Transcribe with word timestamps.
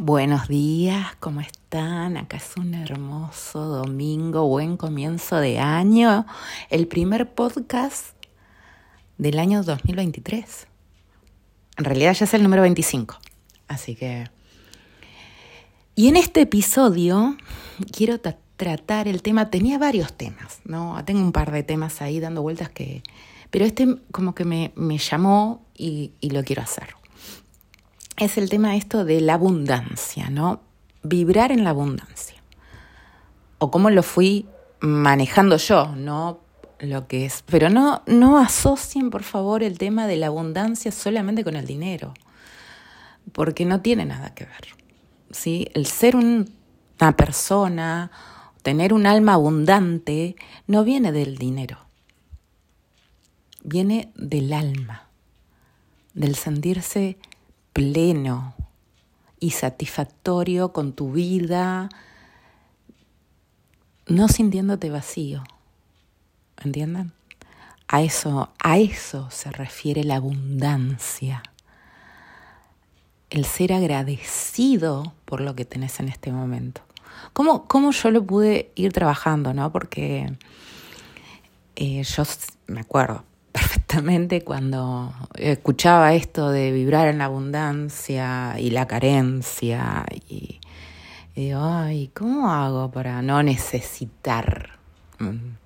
Buenos 0.00 0.46
días, 0.46 1.16
¿cómo 1.18 1.40
están? 1.40 2.16
Acá 2.16 2.36
es 2.36 2.56
un 2.56 2.72
hermoso 2.72 3.64
domingo, 3.64 4.46
buen 4.46 4.76
comienzo 4.76 5.38
de 5.38 5.58
año, 5.58 6.24
el 6.70 6.86
primer 6.86 7.34
podcast 7.34 8.14
del 9.16 9.40
año 9.40 9.64
2023. 9.64 10.68
En 11.78 11.84
realidad 11.84 12.14
ya 12.14 12.26
es 12.26 12.34
el 12.34 12.44
número 12.44 12.62
25, 12.62 13.18
así 13.66 13.96
que... 13.96 14.30
Y 15.96 16.06
en 16.06 16.14
este 16.14 16.42
episodio 16.42 17.36
quiero 17.90 18.20
tratar 18.20 19.08
el 19.08 19.20
tema, 19.20 19.50
tenía 19.50 19.78
varios 19.78 20.12
temas, 20.12 20.60
¿no? 20.64 21.04
Tengo 21.06 21.22
un 21.22 21.32
par 21.32 21.50
de 21.50 21.64
temas 21.64 22.02
ahí 22.02 22.20
dando 22.20 22.42
vueltas 22.42 22.70
que... 22.70 23.02
Pero 23.50 23.64
este 23.64 23.96
como 24.12 24.32
que 24.36 24.44
me, 24.44 24.70
me 24.76 24.98
llamó 24.98 25.66
y, 25.74 26.12
y 26.20 26.30
lo 26.30 26.44
quiero 26.44 26.62
hacer 26.62 26.94
es 28.18 28.36
el 28.38 28.50
tema 28.50 28.76
esto 28.76 29.04
de 29.04 29.20
la 29.20 29.34
abundancia, 29.34 30.30
¿no? 30.30 30.60
Vibrar 31.02 31.52
en 31.52 31.64
la 31.64 31.70
abundancia. 31.70 32.42
O 33.58 33.70
cómo 33.70 33.90
lo 33.90 34.02
fui 34.02 34.46
manejando 34.80 35.56
yo, 35.56 35.94
¿no? 35.96 36.40
Lo 36.80 37.06
que 37.06 37.26
es. 37.26 37.42
Pero 37.46 37.70
no, 37.70 38.02
no 38.06 38.38
asocien, 38.38 39.10
por 39.10 39.22
favor, 39.22 39.62
el 39.62 39.78
tema 39.78 40.06
de 40.06 40.16
la 40.16 40.28
abundancia 40.28 40.92
solamente 40.92 41.44
con 41.44 41.56
el 41.56 41.66
dinero. 41.66 42.14
Porque 43.32 43.64
no 43.64 43.80
tiene 43.80 44.04
nada 44.04 44.34
que 44.34 44.44
ver. 44.44 44.68
¿sí? 45.30 45.68
El 45.74 45.86
ser 45.86 46.16
una 46.16 47.16
persona, 47.16 48.10
tener 48.62 48.92
un 48.92 49.06
alma 49.06 49.34
abundante, 49.34 50.36
no 50.66 50.84
viene 50.84 51.12
del 51.12 51.36
dinero. 51.38 51.78
Viene 53.62 54.12
del 54.14 54.52
alma, 54.52 55.08
del 56.14 56.36
sentirse 56.36 57.18
pleno 57.72 58.54
y 59.40 59.50
satisfactorio 59.50 60.72
con 60.72 60.92
tu 60.92 61.12
vida, 61.12 61.88
no 64.06 64.28
sintiéndote 64.28 64.90
vacío. 64.90 65.44
¿Entienden? 66.64 67.12
A 67.86 68.02
eso, 68.02 68.50
a 68.62 68.78
eso 68.78 69.30
se 69.30 69.50
refiere 69.50 70.04
la 70.04 70.16
abundancia. 70.16 71.42
El 73.30 73.44
ser 73.44 73.72
agradecido 73.72 75.14
por 75.24 75.40
lo 75.40 75.54
que 75.54 75.64
tenés 75.64 76.00
en 76.00 76.08
este 76.08 76.32
momento. 76.32 76.82
¿Cómo, 77.32 77.66
cómo 77.66 77.92
yo 77.92 78.10
lo 78.10 78.24
pude 78.24 78.72
ir 78.74 78.92
trabajando, 78.92 79.54
no? 79.54 79.70
Porque 79.70 80.32
eh, 81.76 82.02
yo 82.02 82.22
me 82.66 82.80
acuerdo, 82.80 83.24
perfectamente 83.58 84.44
cuando 84.44 85.12
escuchaba 85.34 86.14
esto 86.14 86.50
de 86.50 86.70
vibrar 86.70 87.08
en 87.08 87.18
la 87.18 87.24
abundancia 87.24 88.54
y 88.58 88.70
la 88.70 88.86
carencia 88.86 90.04
y, 90.28 90.60
digo, 91.34 91.60
ay, 91.64 92.10
¿cómo 92.14 92.52
hago 92.52 92.90
para 92.92 93.20
no 93.20 93.42
necesitar? 93.42 94.78
Mm. 95.18 95.56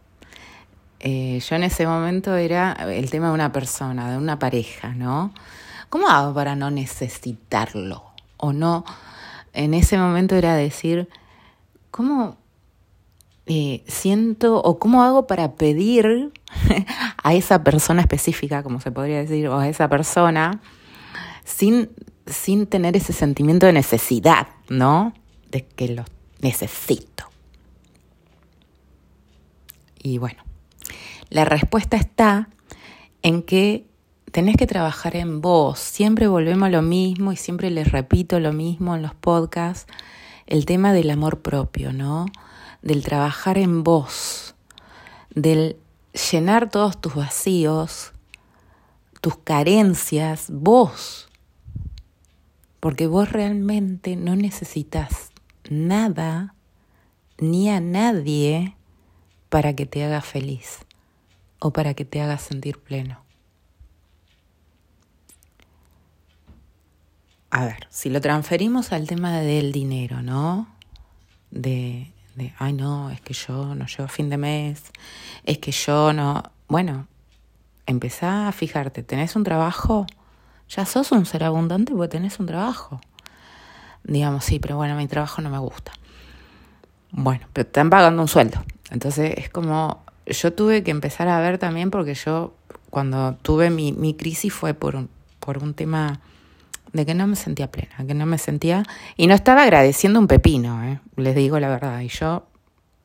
Eh, 1.00 1.40
yo 1.46 1.56
en 1.56 1.64
ese 1.64 1.86
momento 1.86 2.34
era 2.36 2.72
el 2.72 3.10
tema 3.10 3.28
de 3.28 3.34
una 3.34 3.52
persona, 3.52 4.10
de 4.10 4.16
una 4.16 4.38
pareja, 4.38 4.94
¿no? 4.94 5.34
¿Cómo 5.90 6.08
hago 6.08 6.32
para 6.32 6.56
no 6.56 6.70
necesitarlo? 6.70 8.04
O 8.38 8.54
no, 8.54 8.86
en 9.52 9.74
ese 9.74 9.98
momento 9.98 10.34
era 10.36 10.54
decir, 10.54 11.10
¿cómo 11.90 12.38
eh, 13.46 13.82
siento 13.88 14.62
o 14.62 14.78
cómo 14.78 15.02
hago 15.02 15.26
para 15.26 15.54
pedir 15.56 16.32
a 17.22 17.34
esa 17.34 17.64
persona 17.64 18.02
específica, 18.02 18.62
como 18.62 18.80
se 18.80 18.92
podría 18.92 19.18
decir, 19.18 19.48
o 19.48 19.58
a 19.58 19.68
esa 19.68 19.88
persona, 19.88 20.60
sin, 21.44 21.90
sin 22.26 22.66
tener 22.66 22.96
ese 22.96 23.12
sentimiento 23.12 23.66
de 23.66 23.72
necesidad, 23.72 24.48
¿no? 24.68 25.12
De 25.50 25.64
que 25.66 25.88
lo 25.88 26.04
necesito. 26.40 27.24
Y 30.02 30.18
bueno, 30.18 30.42
la 31.28 31.44
respuesta 31.44 31.96
está 31.96 32.48
en 33.22 33.42
que 33.42 33.86
tenés 34.30 34.56
que 34.56 34.66
trabajar 34.66 35.16
en 35.16 35.40
vos. 35.40 35.78
Siempre 35.78 36.26
volvemos 36.26 36.66
a 36.66 36.70
lo 36.70 36.82
mismo 36.82 37.32
y 37.32 37.36
siempre 37.36 37.70
les 37.70 37.90
repito 37.90 38.40
lo 38.40 38.52
mismo 38.52 38.94
en 38.96 39.02
los 39.02 39.14
podcasts, 39.14 39.86
el 40.46 40.64
tema 40.64 40.92
del 40.92 41.10
amor 41.10 41.40
propio, 41.42 41.92
¿no? 41.92 42.26
Del 42.82 43.02
trabajar 43.02 43.58
en 43.58 43.82
vos, 43.84 44.54
del 45.34 45.76
llenar 46.30 46.68
todos 46.68 47.00
tus 47.00 47.14
vacíos, 47.14 48.12
tus 49.20 49.36
carencias, 49.38 50.48
vos. 50.50 51.28
Porque 52.80 53.06
vos 53.06 53.30
realmente 53.30 54.16
no 54.16 54.34
necesitas 54.34 55.30
nada 55.70 56.54
ni 57.38 57.70
a 57.70 57.80
nadie 57.80 58.76
para 59.48 59.74
que 59.74 59.86
te 59.86 60.04
haga 60.04 60.20
feliz 60.20 60.78
o 61.60 61.72
para 61.72 61.94
que 61.94 62.04
te 62.04 62.20
haga 62.20 62.38
sentir 62.38 62.78
pleno. 62.78 63.22
A 67.50 67.66
ver, 67.66 67.86
si 67.90 68.08
lo 68.08 68.20
transferimos 68.20 68.92
al 68.92 69.06
tema 69.06 69.38
del 69.40 69.72
dinero, 69.72 70.22
¿no? 70.22 70.74
De 71.50 72.10
de, 72.34 72.52
ay 72.58 72.72
no, 72.72 73.10
es 73.10 73.20
que 73.20 73.34
yo 73.34 73.74
no 73.74 73.86
llego 73.86 74.04
a 74.04 74.08
fin 74.08 74.30
de 74.30 74.36
mes, 74.36 74.82
es 75.44 75.58
que 75.58 75.72
yo 75.72 76.12
no... 76.12 76.42
Bueno, 76.68 77.06
empezá 77.86 78.48
a 78.48 78.52
fijarte, 78.52 79.02
¿tenés 79.02 79.36
un 79.36 79.44
trabajo? 79.44 80.06
Ya 80.68 80.86
sos 80.86 81.12
un 81.12 81.26
ser 81.26 81.44
abundante 81.44 81.92
porque 81.92 82.08
tenés 82.08 82.40
un 82.40 82.46
trabajo. 82.46 83.00
Digamos, 84.04 84.44
sí, 84.44 84.58
pero 84.58 84.76
bueno, 84.76 84.96
mi 84.96 85.06
trabajo 85.06 85.42
no 85.42 85.50
me 85.50 85.58
gusta. 85.58 85.92
Bueno, 87.10 87.46
pero 87.52 87.66
te 87.66 87.70
están 87.70 87.90
pagando 87.90 88.22
un 88.22 88.28
sueldo. 88.28 88.64
Entonces 88.90 89.34
es 89.36 89.50
como, 89.50 90.02
yo 90.26 90.52
tuve 90.52 90.82
que 90.82 90.90
empezar 90.90 91.28
a 91.28 91.40
ver 91.40 91.58
también 91.58 91.90
porque 91.90 92.14
yo 92.14 92.54
cuando 92.90 93.34
tuve 93.42 93.70
mi, 93.70 93.92
mi 93.92 94.14
crisis 94.14 94.52
fue 94.52 94.74
por 94.74 94.96
un, 94.96 95.10
por 95.40 95.58
un 95.58 95.74
tema 95.74 96.20
de 96.92 97.06
que 97.06 97.14
no 97.14 97.26
me 97.26 97.36
sentía 97.36 97.70
plena, 97.70 98.06
que 98.06 98.14
no 98.14 98.26
me 98.26 98.38
sentía 98.38 98.82
y 99.16 99.26
no 99.26 99.34
estaba 99.34 99.62
agradeciendo 99.62 100.18
un 100.18 100.26
pepino, 100.26 100.84
¿eh? 100.84 101.00
les 101.16 101.34
digo 101.34 101.58
la 101.58 101.68
verdad, 101.68 102.00
y 102.00 102.08
yo 102.08 102.46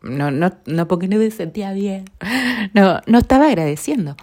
no, 0.01 0.31
no, 0.31 0.53
no 0.65 0.87
porque 0.87 1.07
no 1.07 1.17
me 1.17 1.31
sentía 1.31 1.71
bien, 1.73 2.05
no, 2.73 3.01
no 3.05 3.17
estaba 3.17 3.47
agradeciendo. 3.47 4.15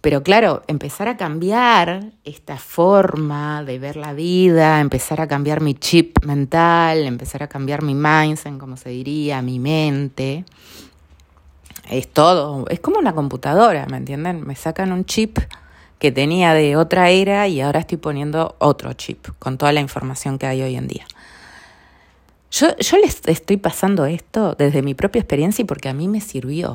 Pero 0.00 0.24
claro, 0.24 0.64
empezar 0.66 1.06
a 1.06 1.16
cambiar 1.16 2.10
esta 2.24 2.56
forma 2.56 3.62
de 3.62 3.78
ver 3.78 3.94
la 3.94 4.12
vida, 4.14 4.80
empezar 4.80 5.20
a 5.20 5.28
cambiar 5.28 5.60
mi 5.60 5.74
chip 5.74 6.24
mental, 6.24 7.04
empezar 7.04 7.44
a 7.44 7.48
cambiar 7.48 7.82
mi 7.82 7.94
mindset, 7.94 8.58
como 8.58 8.76
se 8.76 8.90
diría, 8.90 9.42
mi 9.42 9.60
mente, 9.60 10.44
es 11.88 12.08
todo, 12.08 12.66
es 12.68 12.80
como 12.80 12.98
una 12.98 13.14
computadora, 13.14 13.86
¿me 13.86 13.96
entienden? 13.96 14.44
Me 14.44 14.56
sacan 14.56 14.90
un 14.90 15.04
chip 15.04 15.38
que 16.02 16.10
tenía 16.10 16.52
de 16.52 16.74
otra 16.74 17.10
era 17.10 17.46
y 17.46 17.60
ahora 17.60 17.78
estoy 17.78 17.96
poniendo 17.96 18.56
otro 18.58 18.92
chip 18.94 19.28
con 19.38 19.56
toda 19.56 19.70
la 19.70 19.78
información 19.78 20.36
que 20.36 20.46
hay 20.48 20.60
hoy 20.60 20.74
en 20.74 20.88
día. 20.88 21.06
Yo, 22.50 22.76
yo 22.76 22.96
les 22.96 23.20
estoy 23.24 23.56
pasando 23.56 24.04
esto 24.06 24.56
desde 24.58 24.82
mi 24.82 24.94
propia 24.94 25.20
experiencia 25.20 25.62
y 25.62 25.64
porque 25.64 25.88
a 25.88 25.94
mí 25.94 26.08
me 26.08 26.20
sirvió. 26.20 26.74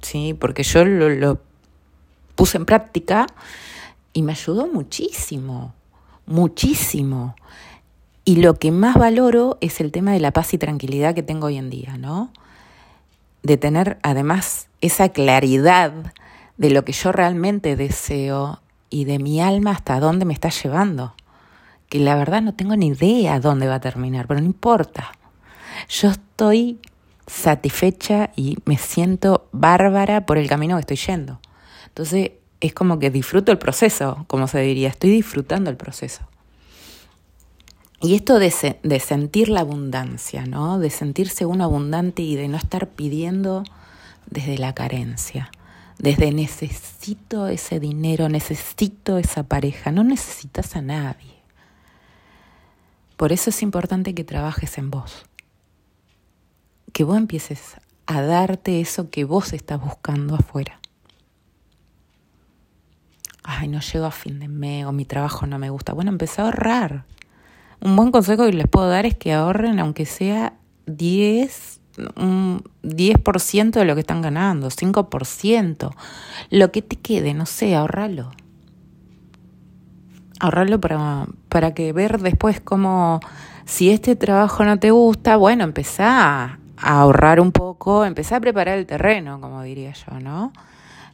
Sí, 0.00 0.34
porque 0.34 0.64
yo 0.64 0.84
lo, 0.84 1.10
lo 1.10 1.38
puse 2.34 2.56
en 2.56 2.66
práctica 2.66 3.28
y 4.12 4.22
me 4.22 4.32
ayudó 4.32 4.66
muchísimo, 4.66 5.72
muchísimo. 6.26 7.36
Y 8.24 8.42
lo 8.42 8.58
que 8.58 8.72
más 8.72 8.96
valoro 8.96 9.58
es 9.60 9.80
el 9.80 9.92
tema 9.92 10.10
de 10.10 10.18
la 10.18 10.32
paz 10.32 10.52
y 10.54 10.58
tranquilidad 10.58 11.14
que 11.14 11.22
tengo 11.22 11.46
hoy 11.46 11.56
en 11.56 11.70
día, 11.70 11.96
¿no? 11.98 12.32
De 13.44 13.56
tener 13.58 14.00
además 14.02 14.66
esa 14.80 15.10
claridad 15.10 16.12
de 16.56 16.70
lo 16.70 16.84
que 16.84 16.92
yo 16.92 17.12
realmente 17.12 17.76
deseo 17.76 18.60
y 18.90 19.04
de 19.04 19.18
mi 19.18 19.40
alma 19.40 19.72
hasta 19.72 20.00
dónde 20.00 20.24
me 20.24 20.34
está 20.34 20.50
llevando. 20.50 21.14
Que 21.88 21.98
la 21.98 22.14
verdad 22.14 22.42
no 22.42 22.54
tengo 22.54 22.76
ni 22.76 22.88
idea 22.88 23.40
dónde 23.40 23.66
va 23.66 23.76
a 23.76 23.80
terminar, 23.80 24.26
pero 24.26 24.40
no 24.40 24.46
importa. 24.46 25.12
Yo 25.88 26.10
estoy 26.10 26.78
satisfecha 27.26 28.30
y 28.36 28.58
me 28.64 28.76
siento 28.76 29.48
bárbara 29.52 30.26
por 30.26 30.38
el 30.38 30.48
camino 30.48 30.76
que 30.76 30.80
estoy 30.80 30.96
yendo. 30.96 31.40
Entonces 31.88 32.32
es 32.60 32.74
como 32.74 32.98
que 32.98 33.10
disfruto 33.10 33.50
el 33.50 33.58
proceso, 33.58 34.24
como 34.28 34.46
se 34.46 34.60
diría, 34.60 34.88
estoy 34.88 35.10
disfrutando 35.10 35.70
el 35.70 35.76
proceso. 35.76 36.22
Y 38.00 38.14
esto 38.14 38.38
de, 38.38 38.78
de 38.82 39.00
sentir 39.00 39.48
la 39.48 39.60
abundancia, 39.60 40.44
¿no? 40.46 40.78
De 40.78 40.90
sentirse 40.90 41.46
uno 41.46 41.64
abundante 41.64 42.22
y 42.22 42.36
de 42.36 42.48
no 42.48 42.56
estar 42.56 42.88
pidiendo 42.88 43.62
desde 44.26 44.58
la 44.58 44.74
carencia 44.74 45.50
desde 45.98 46.32
necesito 46.32 47.48
ese 47.48 47.80
dinero, 47.80 48.28
necesito 48.28 49.18
esa 49.18 49.42
pareja, 49.44 49.92
no 49.92 50.04
necesitas 50.04 50.76
a 50.76 50.82
nadie. 50.82 51.32
Por 53.16 53.32
eso 53.32 53.50
es 53.50 53.62
importante 53.62 54.14
que 54.14 54.24
trabajes 54.24 54.78
en 54.78 54.90
vos, 54.90 55.26
que 56.92 57.04
vos 57.04 57.16
empieces 57.16 57.76
a 58.06 58.20
darte 58.22 58.80
eso 58.80 59.10
que 59.10 59.24
vos 59.24 59.52
estás 59.52 59.80
buscando 59.80 60.34
afuera. 60.34 60.80
Ay, 63.44 63.68
no 63.68 63.80
llego 63.80 64.06
a 64.06 64.10
fin 64.10 64.38
de 64.38 64.48
mes 64.48 64.86
o 64.86 64.92
mi 64.92 65.04
trabajo 65.04 65.46
no 65.46 65.58
me 65.58 65.70
gusta. 65.70 65.92
Bueno, 65.92 66.10
empecé 66.10 66.40
a 66.40 66.46
ahorrar. 66.46 67.04
un 67.80 67.96
buen 67.96 68.12
consejo 68.12 68.46
que 68.46 68.52
les 68.52 68.68
puedo 68.68 68.88
dar 68.88 69.06
es 69.06 69.16
que 69.16 69.32
ahorren 69.32 69.80
aunque 69.80 70.06
sea 70.06 70.54
10, 70.86 71.80
un 72.16 72.62
10% 72.82 73.70
de 73.72 73.84
lo 73.84 73.94
que 73.94 74.00
están 74.00 74.22
ganando, 74.22 74.68
5%, 74.68 75.94
lo 76.50 76.72
que 76.72 76.82
te 76.82 76.96
quede, 76.96 77.34
no 77.34 77.46
sé, 77.46 77.74
ahorralo. 77.74 78.30
Ahorralo 80.40 80.80
para, 80.80 81.26
para 81.48 81.74
que 81.74 81.92
ver 81.92 82.20
después 82.20 82.60
cómo, 82.60 83.20
si 83.64 83.90
este 83.90 84.16
trabajo 84.16 84.64
no 84.64 84.78
te 84.78 84.90
gusta, 84.90 85.36
bueno, 85.36 85.64
empezá 85.64 86.44
a 86.44 86.58
ahorrar 86.76 87.40
un 87.40 87.52
poco, 87.52 88.04
empezá 88.04 88.36
a 88.36 88.40
preparar 88.40 88.78
el 88.78 88.86
terreno, 88.86 89.40
como 89.40 89.62
diría 89.62 89.92
yo, 89.92 90.18
¿no? 90.20 90.52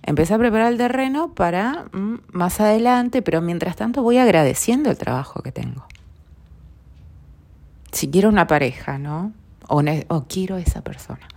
Empecé 0.03 0.35
a 0.35 0.39
preparar 0.39 0.73
el 0.73 0.79
terreno 0.79 1.35
para 1.35 1.87
mm, 1.93 2.15
más 2.33 2.61
adelante, 2.61 3.21
pero 3.21 3.43
mientras 3.43 3.77
tanto 3.77 4.03
voy 4.03 4.17
agradeciendo 4.17 4.91
el 4.91 4.97
trabajo 4.97 5.43
que 5.43 5.53
tengo. 5.53 5.85
Si 7.93 8.11
quiero 8.11 8.29
una 8.31 8.47
pareja, 8.47 8.97
¿no? 8.97 9.33
O, 9.69 9.83
quiero 10.29 10.57
esa 10.57 10.83
persona. 10.83 11.29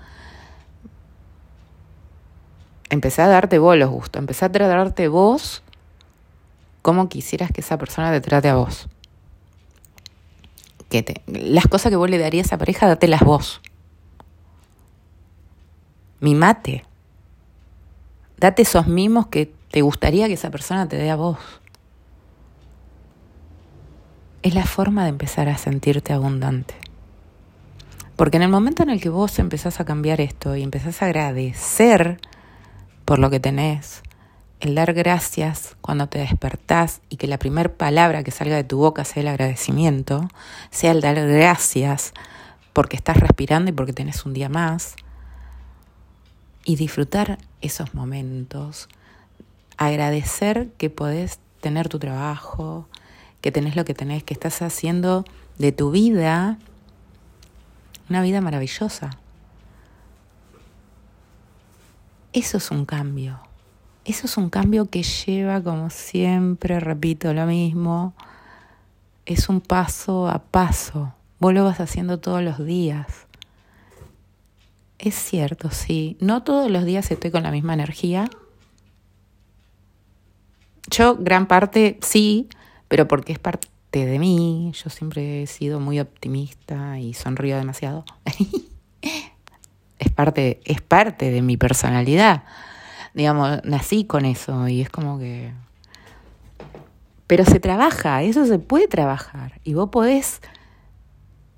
Empecé 2.90 3.22
a 3.22 3.28
darte 3.28 3.60
vos 3.60 3.78
los 3.78 3.90
gustos, 3.90 4.20
empecé 4.20 4.46
a 4.46 4.52
tratarte 4.52 5.08
vos 5.08 5.64
como 6.82 7.08
quisieras 7.10 7.52
que 7.52 7.62
esa 7.62 7.78
persona 7.78 8.12
te 8.12 8.22
trate 8.22 8.50
a 8.50 8.56
vos. 8.56 8.88
Que 10.90 11.04
te, 11.04 11.22
las 11.28 11.68
cosas 11.68 11.90
que 11.90 11.96
vos 11.96 12.10
le 12.10 12.18
darías 12.18 12.46
a 12.46 12.48
esa 12.48 12.58
pareja, 12.58 12.88
datelas 12.88 13.22
vos. 13.22 13.62
Mi 16.20 16.36
mate 16.36 16.86
Date 18.42 18.64
esos 18.64 18.88
mimos 18.88 19.28
que 19.28 19.54
te 19.70 19.84
gustaría 19.84 20.26
que 20.26 20.34
esa 20.34 20.50
persona 20.50 20.88
te 20.88 20.98
dé 20.98 21.12
a 21.12 21.16
vos. 21.16 21.38
Es 24.42 24.56
la 24.56 24.66
forma 24.66 25.04
de 25.04 25.10
empezar 25.10 25.48
a 25.48 25.60
sentirte 25.60 26.12
abundante. 26.12 26.74
Porque 28.22 28.38
en 28.38 28.44
el 28.44 28.50
momento 28.50 28.84
en 28.84 28.92
el 28.92 29.02
que 29.02 29.10
vos 29.10 29.40
empezás 29.40 29.80
a 29.80 29.84
cambiar 29.86 30.22
esto 30.22 30.56
y 30.56 30.62
empezás 30.62 31.02
a 31.02 31.08
agradecer 31.08 32.20
por 33.04 33.18
lo 33.18 33.32
que 33.32 33.40
tenés, 33.40 34.04
el 34.60 34.76
dar 34.76 34.94
gracias 34.94 35.76
cuando 35.82 36.08
te 36.08 36.20
despertás 36.20 37.02
y 37.10 37.16
que 37.16 37.26
la 37.26 37.40
primera 37.40 37.74
palabra 37.74 38.24
que 38.24 38.30
salga 38.30 38.58
de 38.58 38.64
tu 38.64 38.78
boca 38.78 39.06
sea 39.06 39.24
el 39.24 39.28
agradecimiento, 39.28 40.28
sea 40.70 40.92
el 40.92 41.02
dar 41.02 41.16
gracias 41.16 42.14
porque 42.74 42.96
estás 42.96 43.18
respirando 43.18 43.72
y 43.72 43.74
porque 43.74 43.92
tenés 43.92 44.24
un 44.24 44.34
día 44.34 44.50
más, 44.50 44.98
y 46.64 46.76
disfrutar 46.76 47.40
esos 47.62 47.96
momentos, 47.96 48.88
agradecer 49.78 50.70
que 50.78 50.92
podés 50.92 51.40
tener 51.60 51.90
tu 51.90 51.98
trabajo, 51.98 52.88
que 53.42 53.52
tenés 53.52 53.76
lo 53.76 53.84
que 53.84 53.96
tenés, 53.96 54.24
que 54.24 54.36
estás 54.36 54.62
haciendo 54.62 55.26
de 55.58 55.72
tu 55.72 55.90
vida 55.90 56.60
una 58.12 58.22
vida 58.22 58.42
maravillosa. 58.42 59.10
Eso 62.34 62.58
es 62.58 62.70
un 62.70 62.86
cambio. 62.86 63.40
Eso 64.04 64.26
es 64.26 64.36
un 64.36 64.50
cambio 64.50 64.90
que 64.90 65.04
lleva, 65.04 65.64
como 65.64 65.90
siempre, 65.90 66.82
repito 66.82 67.34
lo 67.34 67.46
mismo, 67.46 68.14
es 69.26 69.48
un 69.48 69.62
paso 69.62 70.28
a 70.28 70.40
paso. 70.40 71.14
Vos 71.40 71.54
lo 71.54 71.64
vas 71.64 71.80
haciendo 71.80 72.20
todos 72.20 72.44
los 72.44 72.66
días. 72.66 73.28
Es 75.00 75.16
cierto, 75.16 75.72
sí. 75.72 76.18
No 76.20 76.44
todos 76.44 76.70
los 76.70 76.84
días 76.84 77.10
estoy 77.12 77.32
con 77.32 77.44
la 77.44 77.52
misma 77.52 77.74
energía. 77.74 78.30
Yo 80.90 81.16
gran 81.16 81.48
parte 81.48 81.98
sí, 82.02 82.50
pero 82.90 83.08
porque 83.08 83.32
es 83.32 83.40
parte 83.40 83.71
de 84.00 84.20
mí. 84.20 84.72
Yo 84.74 84.90
siempre 84.90 85.44
he 85.44 85.48
sido 85.48 85.80
muy 85.80 86.00
optimista 86.00 87.00
y 87.00 87.14
sonrío 87.14 87.58
demasiado. 87.58 88.06
es 90.00 90.12
parte, 90.12 90.62
es 90.66 90.82
parte 90.82 91.32
de 91.32 91.42
mi 91.42 91.58
personalidad. 91.58 92.44
Digamos, 93.14 93.64
nací 93.64 94.06
con 94.06 94.26
eso 94.26 94.68
y 94.68 94.82
es 94.82 94.90
como 94.90 95.20
que. 95.20 95.54
Pero 97.28 97.46
se 97.46 97.60
trabaja, 97.60 98.24
eso 98.24 98.46
se 98.46 98.60
puede 98.60 98.88
trabajar. 98.88 99.60
Y 99.64 99.74
vos 99.74 99.90
podés 99.90 100.42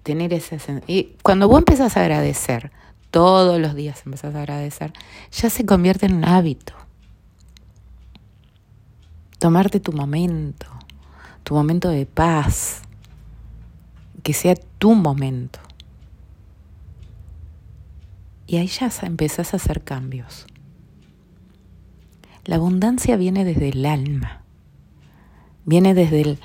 tener 0.03 0.33
ese. 0.33 0.59
Y 0.87 1.15
cuando 1.23 1.47
vos 1.47 1.59
empezás 1.59 1.97
a 1.97 2.01
agradecer 2.01 2.71
todos 3.13 3.61
los 3.61 3.75
días 3.75 4.01
empezás 4.07 4.33
a 4.33 4.39
agradecer, 4.39 4.91
ya 5.31 5.47
se 5.51 5.67
convierte 5.67 6.07
en 6.07 6.15
un 6.15 6.25
hábito. 6.25 6.73
Tomarte 9.37 9.79
tu 9.79 9.91
momento, 9.93 10.65
tu 11.43 11.55
momento 11.55 11.89
de 11.89 12.05
paz, 12.05 12.81
que 14.23 14.33
sea 14.33 14.55
tu 14.55 14.95
momento. 14.95 15.59
Y 18.47 18.57
ahí 18.57 18.67
ya 18.67 18.89
empezás 19.03 19.53
a 19.53 19.57
hacer 19.57 19.83
cambios. 19.83 20.45
La 22.45 22.57
abundancia 22.57 23.15
viene 23.15 23.45
desde 23.45 23.69
el 23.69 23.85
alma, 23.85 24.43
viene 25.65 25.93
desde 25.93 26.21
el, 26.21 26.39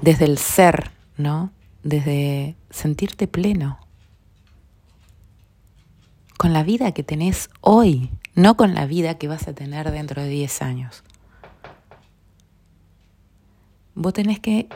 desde 0.00 0.24
el 0.24 0.38
ser, 0.38 0.90
¿no? 1.16 1.50
Desde 1.82 2.54
sentirte 2.70 3.26
pleno 3.26 3.78
con 6.42 6.52
la 6.52 6.64
vida 6.64 6.90
que 6.90 7.04
tenés 7.04 7.50
hoy, 7.60 8.10
no 8.34 8.56
con 8.56 8.74
la 8.74 8.84
vida 8.84 9.16
que 9.16 9.28
vas 9.28 9.46
a 9.46 9.52
tener 9.52 9.92
dentro 9.92 10.22
de 10.22 10.28
10 10.28 10.62
años. 10.62 11.04
Vos 13.94 14.12
tenés 14.12 14.40
que 14.40 14.68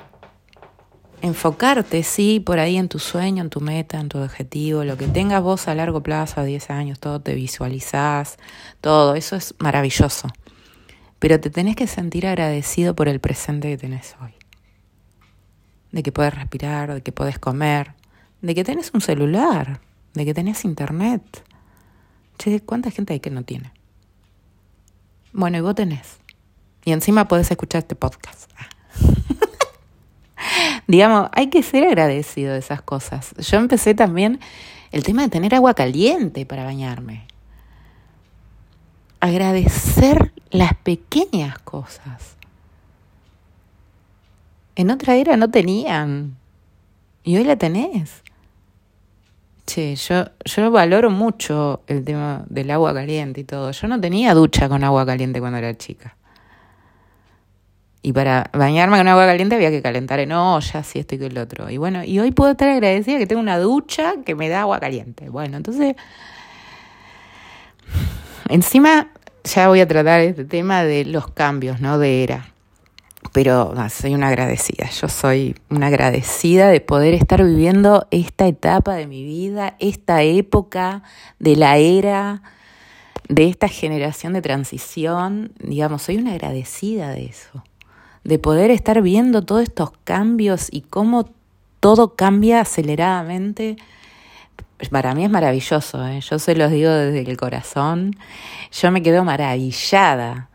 enfocarte, 1.22 2.02
sí, 2.02 2.40
por 2.40 2.58
ahí 2.58 2.76
en 2.76 2.88
tu 2.88 2.98
sueño, 2.98 3.42
en 3.42 3.50
tu 3.50 3.60
meta, 3.60 3.98
en 3.98 4.08
tu 4.08 4.18
objetivo, 4.18 4.84
lo 4.84 4.96
que 4.96 5.08
tengas 5.08 5.42
vos 5.42 5.68
a 5.68 5.74
largo 5.74 6.02
plazo, 6.02 6.40
a 6.40 6.44
10 6.44 6.70
años, 6.70 7.00
todo 7.00 7.20
te 7.20 7.34
visualizás, 7.34 8.36
todo, 8.80 9.14
eso 9.14 9.36
es 9.36 9.54
maravilloso. 9.58 10.28
Pero 11.18 11.40
te 11.40 11.50
tenés 11.50 11.76
que 11.76 11.86
sentir 11.86 12.26
agradecido 12.26 12.94
por 12.94 13.08
el 13.08 13.20
presente 13.20 13.68
que 13.70 13.78
tenés 13.78 14.14
hoy. 14.22 14.34
De 15.92 16.02
que 16.02 16.12
puedes 16.12 16.34
respirar, 16.34 16.92
de 16.92 17.02
que 17.02 17.12
puedes 17.12 17.38
comer, 17.38 17.94
de 18.42 18.54
que 18.54 18.64
tenés 18.64 18.92
un 18.92 19.00
celular, 19.00 19.80
de 20.12 20.24
que 20.24 20.34
tenés 20.34 20.64
internet, 20.64 21.22
Che, 22.38 22.60
¿cuánta 22.60 22.90
gente 22.90 23.14
hay 23.14 23.20
que 23.20 23.30
no 23.30 23.44
tiene? 23.44 23.72
Bueno, 25.32 25.58
y 25.58 25.60
vos 25.60 25.74
tenés. 25.74 26.19
Y 26.84 26.92
encima 26.92 27.28
podés 27.28 27.50
escuchar 27.50 27.80
este 27.80 27.96
podcast. 27.96 28.50
Digamos, 30.87 31.28
hay 31.32 31.48
que 31.48 31.62
ser 31.62 31.84
agradecido 31.84 32.52
de 32.52 32.58
esas 32.58 32.82
cosas. 32.82 33.34
Yo 33.38 33.58
empecé 33.58 33.94
también 33.94 34.41
el 34.93 35.03
tema 35.03 35.22
de 35.22 35.29
tener 35.29 35.55
agua 35.55 35.74
caliente 35.74 36.46
para 36.46 36.65
bañarme. 36.65 37.26
Agradecer 39.20 40.32
las 40.50 40.74
pequeñas 40.74 41.58
cosas. 41.58 42.36
En 44.76 44.91
otra 44.91 45.17
era 45.17 45.36
no 45.36 45.50
tenían. 45.50 46.36
Y 47.24 47.36
hoy 47.36 47.44
la 47.44 47.56
tenés. 47.56 48.22
Che, 49.67 49.96
yo, 49.96 50.26
yo 50.44 50.70
valoro 50.70 51.10
mucho 51.10 51.82
el 51.88 52.05
tema 52.05 52.44
del 52.48 52.70
agua 52.70 52.94
caliente 52.94 53.41
y 53.41 53.44
todo. 53.44 53.72
Yo 53.72 53.88
no 53.88 54.00
tenía 54.00 54.32
ducha 54.32 54.69
con 54.69 54.84
agua 54.84 55.05
caliente 55.05 55.41
cuando 55.41 55.58
era 55.58 55.76
chica. 55.76 56.17
Y 58.06 58.13
para 58.13 58.51
bañarme 58.53 58.98
con 58.98 59.08
agua 59.08 59.27
caliente 59.27 59.56
había 59.56 59.70
que 59.70 59.82
calentar 59.82 60.20
en 60.20 60.31
olla, 60.31 60.79
así 60.79 61.01
esto 61.01 61.17
y 61.17 61.19
que 61.19 61.27
el 61.27 61.39
otro. 61.39 61.69
Y 61.69 61.77
bueno, 61.77 62.05
y 62.05 62.20
hoy 62.20 62.31
puedo 62.31 62.53
estar 62.53 62.69
agradecida 62.69 63.19
que 63.19 63.27
tengo 63.27 63.43
una 63.43 63.58
ducha 63.58 64.15
que 64.25 64.36
me 64.36 64.48
da 64.48 64.60
agua 64.60 64.79
caliente. 64.79 65.29
Bueno, 65.29 65.56
entonces, 65.56 65.96
encima 68.48 69.08
ya 69.43 69.67
voy 69.67 69.81
a 69.81 69.89
tratar 69.89 70.20
este 70.20 70.44
tema 70.44 70.84
de 70.84 71.05
los 71.05 71.32
cambios, 71.32 71.81
¿no? 71.81 71.98
De 71.98 72.22
era 72.22 72.46
pero 73.32 73.75
soy 73.91 74.15
una 74.15 74.29
agradecida. 74.29 74.89
Yo 74.89 75.08
soy 75.08 75.56
una 75.69 75.89
agradecida 75.89 76.69
de 76.69 76.81
poder 76.81 77.13
estar 77.13 77.43
viviendo 77.43 78.06
esta 78.13 78.46
etapa 78.46 78.94
de 78.94 79.08
mi 79.08 79.25
vida, 79.25 79.75
esta 79.81 80.22
época 80.22 81.03
de 81.41 81.56
la 81.56 81.77
era, 81.79 82.43
de 83.29 83.48
esta 83.48 83.67
generación 83.67 84.32
de 84.32 84.43
transición. 84.43 85.51
Digamos, 85.58 86.03
soy 86.03 86.19
una 86.19 86.34
agradecida 86.34 87.10
de 87.10 87.25
eso, 87.25 87.65
de 88.26 88.38
poder 88.40 88.70
estar 88.72 89.02
viendo 89.02 89.42
todos 89.42 89.62
estos 89.62 89.92
cambios 90.02 90.68
y 90.70 90.80
cómo 90.80 91.28
todo 91.78 92.14
cambia 92.16 92.60
aceleradamente. 92.60 93.76
Para 94.90 95.14
mí 95.14 95.24
es 95.24 95.30
maravilloso, 95.30 96.04
¿eh? 96.06 96.20
yo 96.20 96.38
se 96.38 96.56
los 96.56 96.70
digo 96.70 96.90
desde 96.90 97.30
el 97.30 97.36
corazón. 97.36 98.16
Yo 98.72 98.90
me 98.90 99.02
quedo 99.02 99.24
maravillada 99.24 100.48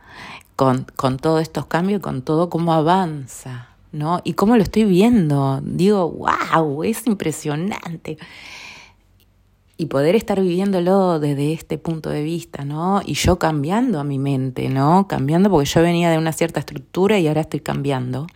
con, 0.57 0.85
con 0.95 1.17
todos 1.17 1.41
estos 1.41 1.65
cambios, 1.65 2.01
con 2.01 2.21
todo 2.21 2.49
cómo 2.49 2.73
avanza, 2.73 3.69
¿no? 3.93 4.19
Y 4.25 4.33
cómo 4.33 4.57
lo 4.57 4.63
estoy 4.63 4.83
viendo. 4.83 5.61
Digo, 5.63 6.11
wow, 6.11 6.83
es 6.83 7.07
impresionante. 7.07 8.17
Y 9.81 9.87
poder 9.87 10.15
estar 10.15 10.39
viviéndolo 10.39 11.19
desde 11.19 11.53
este 11.53 11.79
punto 11.79 12.11
de 12.11 12.21
vista, 12.21 12.63
¿no? 12.65 13.01
Y 13.03 13.15
yo 13.15 13.39
cambiando 13.39 13.99
a 13.99 14.03
mi 14.03 14.19
mente, 14.19 14.69
¿no? 14.69 15.07
Cambiando 15.07 15.49
porque 15.49 15.67
yo 15.67 15.81
venía 15.81 16.11
de 16.11 16.19
una 16.19 16.33
cierta 16.33 16.59
estructura 16.59 17.17
y 17.17 17.27
ahora 17.27 17.41
estoy 17.41 17.61
cambiando. 17.61 18.27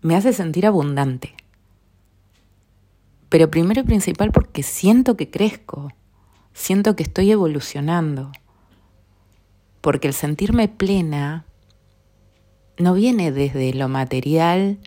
me 0.00 0.16
hace 0.16 0.32
sentir 0.32 0.64
abundante. 0.64 1.34
Pero 3.28 3.50
primero 3.50 3.82
y 3.82 3.84
principal 3.84 4.32
porque 4.32 4.62
siento 4.62 5.14
que 5.14 5.28
crezco, 5.30 5.92
siento 6.54 6.96
que 6.96 7.02
estoy 7.02 7.30
evolucionando. 7.30 8.32
Porque 9.82 10.08
el 10.08 10.14
sentirme 10.14 10.68
plena 10.68 11.44
no 12.78 12.94
viene 12.94 13.30
desde 13.30 13.74
lo 13.74 13.90
material 13.90 14.78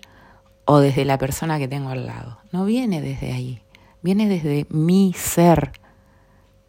o 0.66 0.80
desde 0.80 1.06
la 1.06 1.20
persona 1.20 1.60
que 1.60 1.68
tengo 1.68 1.90
al 1.90 2.08
lado, 2.08 2.40
no 2.52 2.66
viene 2.66 3.02
desde 3.02 3.34
ahí, 3.34 3.62
viene 4.08 4.30
desde 4.30 4.66
mi 4.70 5.14
ser, 5.18 5.74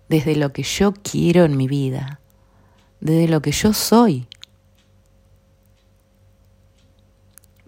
desde 0.09 0.35
lo 0.35 0.53
que 0.53 0.65
yo 0.65 0.93
quiero 0.93 1.45
en 1.45 1.57
mi 1.57 1.69
vida, 1.69 2.19
desde 2.99 3.29
lo 3.29 3.41
que 3.41 3.53
yo 3.53 3.73
soy. 3.73 4.27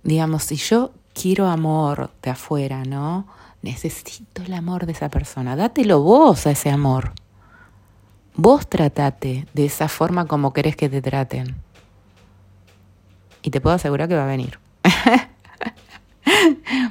Digamos, 0.03 0.43
si 0.43 0.57
yo 0.57 0.91
quiero 1.13 1.47
amor 1.47 2.11
de 2.21 2.31
afuera, 2.31 2.83
¿no? 2.83 3.29
Necesito 3.63 4.43
el 4.43 4.55
amor 4.55 4.87
de 4.87 4.93
esa 4.93 5.09
persona. 5.09 5.55
Dátelo 5.55 6.03
vos 6.03 6.49
a 6.49 6.51
ese 6.51 6.69
amor. 6.69 7.13
Vos 8.35 8.69
tratate 8.69 9.47
de 9.55 9.67
esa 9.67 9.87
forma 9.87 10.27
como 10.27 10.53
querés 10.53 10.75
que 10.75 10.89
te 10.89 11.01
traten. 11.01 11.55
Y 13.43 13.51
te 13.51 13.61
puedo 13.61 13.77
asegurar 13.77 14.09
que 14.09 14.17
va 14.17 14.25
a 14.25 14.27
venir. 14.27 14.59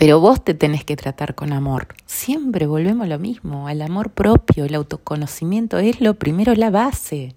Pero 0.00 0.18
vos 0.18 0.42
te 0.42 0.54
tenés 0.54 0.82
que 0.82 0.96
tratar 0.96 1.34
con 1.34 1.52
amor. 1.52 1.88
Siempre 2.06 2.66
volvemos 2.66 3.04
a 3.04 3.08
lo 3.08 3.18
mismo, 3.18 3.68
al 3.68 3.82
amor 3.82 4.12
propio, 4.12 4.64
el 4.64 4.74
autoconocimiento 4.74 5.76
es 5.76 6.00
lo 6.00 6.14
primero, 6.14 6.54
la 6.54 6.70
base. 6.70 7.34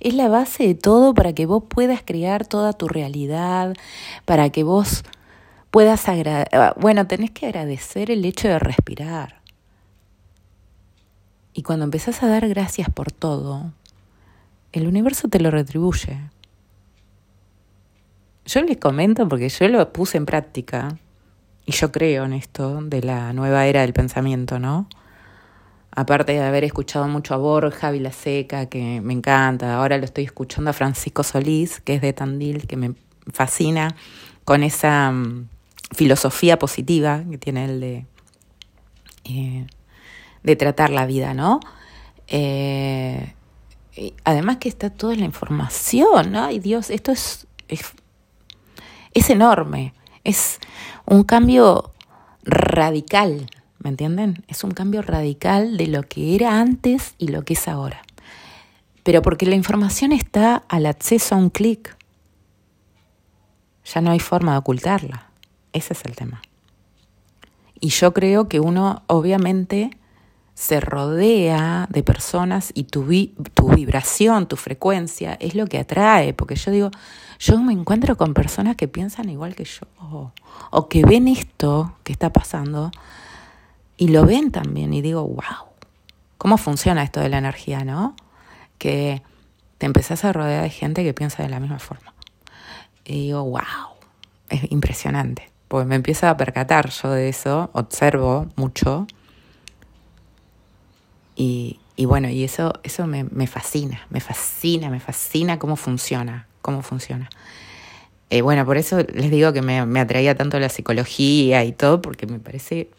Es 0.00 0.14
la 0.14 0.30
base 0.30 0.66
de 0.66 0.74
todo 0.74 1.12
para 1.12 1.34
que 1.34 1.44
vos 1.44 1.64
puedas 1.68 2.00
crear 2.02 2.46
toda 2.46 2.72
tu 2.72 2.88
realidad, 2.88 3.74
para 4.24 4.48
que 4.48 4.62
vos 4.62 5.04
puedas 5.70 6.08
agradecer. 6.08 6.72
Bueno, 6.78 7.06
tenés 7.06 7.32
que 7.32 7.48
agradecer 7.48 8.10
el 8.10 8.24
hecho 8.24 8.48
de 8.48 8.60
respirar. 8.60 9.42
Y 11.52 11.64
cuando 11.64 11.84
empezás 11.84 12.22
a 12.22 12.28
dar 12.28 12.48
gracias 12.48 12.88
por 12.88 13.12
todo, 13.12 13.74
el 14.72 14.86
universo 14.86 15.28
te 15.28 15.38
lo 15.38 15.50
retribuye. 15.50 16.18
Yo 18.46 18.62
les 18.62 18.78
comento 18.78 19.28
porque 19.28 19.50
yo 19.50 19.68
lo 19.68 19.92
puse 19.92 20.16
en 20.16 20.24
práctica 20.24 20.96
y 21.66 21.72
yo 21.72 21.90
creo 21.90 22.24
en 22.24 22.32
esto 22.32 22.80
de 22.80 23.02
la 23.02 23.32
nueva 23.32 23.66
era 23.66 23.80
del 23.80 23.92
pensamiento, 23.92 24.60
¿no? 24.60 24.88
Aparte 25.90 26.32
de 26.32 26.42
haber 26.42 26.62
escuchado 26.62 27.08
mucho 27.08 27.34
a 27.34 27.38
Borja 27.38 27.90
Vilaseca, 27.90 28.66
que 28.66 29.00
me 29.00 29.12
encanta, 29.12 29.74
ahora 29.74 29.98
lo 29.98 30.04
estoy 30.04 30.24
escuchando 30.24 30.70
a 30.70 30.72
Francisco 30.72 31.24
Solís, 31.24 31.80
que 31.80 31.94
es 31.94 32.02
de 32.02 32.12
Tandil, 32.12 32.68
que 32.68 32.76
me 32.76 32.94
fascina, 33.32 33.96
con 34.44 34.62
esa 34.62 35.10
mm, 35.10 35.48
filosofía 35.92 36.56
positiva 36.58 37.24
que 37.28 37.38
tiene 37.38 37.64
él 37.64 37.80
de, 37.80 38.06
eh, 39.24 39.66
de 40.44 40.56
tratar 40.56 40.90
la 40.90 41.04
vida, 41.04 41.34
¿no? 41.34 41.58
Eh, 42.28 43.34
además 44.22 44.58
que 44.58 44.68
está 44.68 44.90
toda 44.90 45.16
la 45.16 45.24
información, 45.24 46.30
¿no? 46.30 46.44
Ay 46.44 46.60
Dios, 46.60 46.90
esto 46.90 47.10
es, 47.10 47.48
es 47.68 49.30
enorme, 49.30 49.94
es 50.26 50.58
un 51.06 51.22
cambio 51.22 51.92
radical, 52.42 53.46
¿me 53.78 53.90
entienden? 53.90 54.44
Es 54.48 54.64
un 54.64 54.72
cambio 54.72 55.00
radical 55.00 55.76
de 55.76 55.86
lo 55.86 56.02
que 56.02 56.34
era 56.34 56.60
antes 56.60 57.14
y 57.16 57.28
lo 57.28 57.44
que 57.44 57.54
es 57.54 57.68
ahora. 57.68 58.02
Pero 59.04 59.22
porque 59.22 59.46
la 59.46 59.54
información 59.54 60.10
está 60.10 60.64
al 60.68 60.86
acceso 60.86 61.36
a 61.36 61.38
un 61.38 61.50
clic. 61.50 61.96
Ya 63.84 64.00
no 64.00 64.10
hay 64.10 64.18
forma 64.18 64.52
de 64.52 64.58
ocultarla. 64.58 65.30
Ese 65.72 65.92
es 65.92 66.04
el 66.04 66.16
tema. 66.16 66.42
Y 67.78 67.90
yo 67.90 68.12
creo 68.12 68.48
que 68.48 68.58
uno 68.58 69.04
obviamente 69.06 69.90
se 70.54 70.80
rodea 70.80 71.86
de 71.88 72.02
personas 72.02 72.72
y 72.74 72.84
tu, 72.84 73.06
tu 73.54 73.68
vibración, 73.68 74.48
tu 74.48 74.56
frecuencia 74.56 75.34
es 75.34 75.54
lo 75.54 75.66
que 75.66 75.78
atrae, 75.78 76.32
porque 76.32 76.56
yo 76.56 76.72
digo, 76.72 76.90
yo 77.38 77.58
me 77.60 77.72
encuentro 77.72 78.16
con 78.16 78.34
personas 78.34 78.76
que 78.76 78.88
piensan 78.88 79.28
igual 79.28 79.54
que 79.54 79.64
yo, 79.64 80.32
o 80.70 80.88
que 80.88 81.04
ven 81.04 81.28
esto 81.28 81.96
que 82.02 82.12
está 82.12 82.32
pasando 82.32 82.90
y 83.96 84.08
lo 84.08 84.26
ven 84.26 84.50
también 84.50 84.92
y 84.92 85.02
digo, 85.02 85.22
wow, 85.22 85.70
¿cómo 86.38 86.58
funciona 86.58 87.02
esto 87.02 87.20
de 87.20 87.28
la 87.28 87.38
energía, 87.38 87.84
no? 87.84 88.14
Que 88.78 89.22
te 89.78 89.86
empezás 89.86 90.24
a 90.24 90.32
rodear 90.32 90.62
de 90.62 90.70
gente 90.70 91.02
que 91.02 91.14
piensa 91.14 91.42
de 91.42 91.48
la 91.48 91.60
misma 91.60 91.78
forma. 91.78 92.14
Y 93.04 93.26
digo, 93.26 93.44
wow, 93.44 93.62
es 94.50 94.70
impresionante, 94.70 95.50
pues 95.68 95.86
me 95.86 95.94
empiezo 95.94 96.28
a 96.28 96.36
percatar 96.36 96.90
yo 96.90 97.10
de 97.10 97.28
eso, 97.28 97.70
observo 97.72 98.46
mucho 98.56 99.06
y, 101.36 101.78
y 101.94 102.04
bueno, 102.06 102.28
y 102.28 102.42
eso, 102.44 102.72
eso 102.82 103.06
me, 103.06 103.24
me, 103.24 103.46
fascina, 103.46 104.06
me 104.10 104.20
fascina, 104.20 104.90
me 104.90 105.00
fascina 105.00 105.58
cómo 105.58 105.76
funciona, 105.76 106.48
cómo 106.66 106.82
funciona. 106.82 107.30
Eh, 108.28 108.42
bueno, 108.42 108.66
por 108.66 108.76
eso 108.76 108.98
les 109.14 109.30
digo 109.30 109.52
que 109.52 109.62
me, 109.62 109.86
me, 109.86 110.00
atraía 110.00 110.34
tanto 110.34 110.58
la 110.58 110.68
psicología 110.68 111.62
y 111.62 111.70
todo, 111.70 112.02
porque 112.02 112.26
me 112.26 112.40
parece 112.40 112.90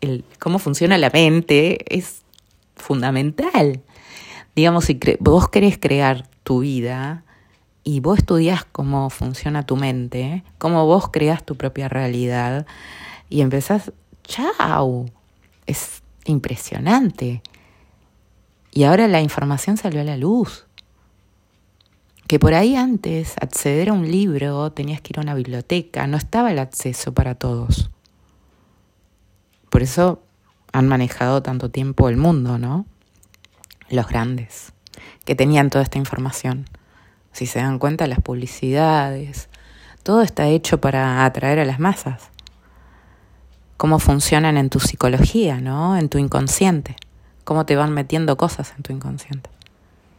el, 0.00 0.24
cómo 0.40 0.58
funciona 0.58 0.98
la 0.98 1.08
mente 1.10 1.96
es 1.96 2.22
fundamental. 2.74 3.80
Digamos, 4.56 4.86
si 4.86 4.98
vos 5.20 5.48
querés 5.48 5.78
crear 5.78 6.28
tu 6.42 6.62
vida 6.62 7.22
y 7.84 8.00
vos 8.00 8.18
estudias 8.18 8.64
cómo 8.64 9.08
funciona 9.08 9.64
tu 9.64 9.76
mente, 9.76 10.42
cómo 10.58 10.84
vos 10.84 11.08
creas 11.12 11.46
tu 11.46 11.54
propia 11.54 11.88
realidad 11.88 12.66
y 13.30 13.40
empezás, 13.40 13.92
chao, 14.24 15.06
es 15.66 16.02
impresionante. 16.24 17.40
Y 18.72 18.82
ahora 18.82 19.06
la 19.06 19.20
información 19.20 19.76
salió 19.76 20.00
a 20.00 20.04
la 20.04 20.16
luz. 20.16 20.66
Que 22.32 22.38
por 22.38 22.54
ahí 22.54 22.76
antes 22.76 23.34
acceder 23.42 23.90
a 23.90 23.92
un 23.92 24.10
libro 24.10 24.72
tenías 24.72 25.02
que 25.02 25.12
ir 25.12 25.18
a 25.18 25.20
una 25.20 25.34
biblioteca, 25.34 26.06
no 26.06 26.16
estaba 26.16 26.50
el 26.50 26.60
acceso 26.60 27.12
para 27.12 27.34
todos. 27.34 27.90
Por 29.68 29.82
eso 29.82 30.22
han 30.72 30.88
manejado 30.88 31.42
tanto 31.42 31.70
tiempo 31.70 32.08
el 32.08 32.16
mundo, 32.16 32.56
¿no? 32.56 32.86
Los 33.90 34.08
grandes, 34.08 34.72
que 35.26 35.34
tenían 35.34 35.68
toda 35.68 35.84
esta 35.84 35.98
información. 35.98 36.64
Si 37.32 37.44
se 37.44 37.58
dan 37.58 37.78
cuenta, 37.78 38.06
las 38.06 38.22
publicidades, 38.22 39.50
todo 40.02 40.22
está 40.22 40.48
hecho 40.48 40.80
para 40.80 41.26
atraer 41.26 41.58
a 41.58 41.66
las 41.66 41.80
masas. 41.80 42.30
Cómo 43.76 43.98
funcionan 43.98 44.56
en 44.56 44.70
tu 44.70 44.80
psicología, 44.80 45.60
¿no? 45.60 45.98
En 45.98 46.08
tu 46.08 46.16
inconsciente 46.16 46.96
cómo 47.44 47.66
te 47.66 47.76
van 47.76 47.92
metiendo 47.92 48.38
cosas 48.38 48.72
en 48.74 48.84
tu 48.84 48.94
inconsciente. 48.94 49.50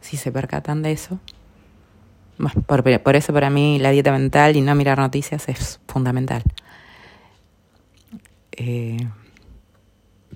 Si 0.02 0.16
se 0.16 0.32
percatan 0.32 0.84
de 0.84 0.92
eso. 0.92 1.20
Por, 2.68 3.16
eso 3.16 3.34
para 3.34 3.50
mí 3.50 3.80
la 3.80 3.92
dieta 3.92 4.12
mental 4.12 4.56
y 4.56 4.62
no 4.62 4.76
mirar 4.76 4.98
noticias 4.98 5.48
es 5.50 5.80
fundamental. 5.88 6.44
Eh, 8.52 9.08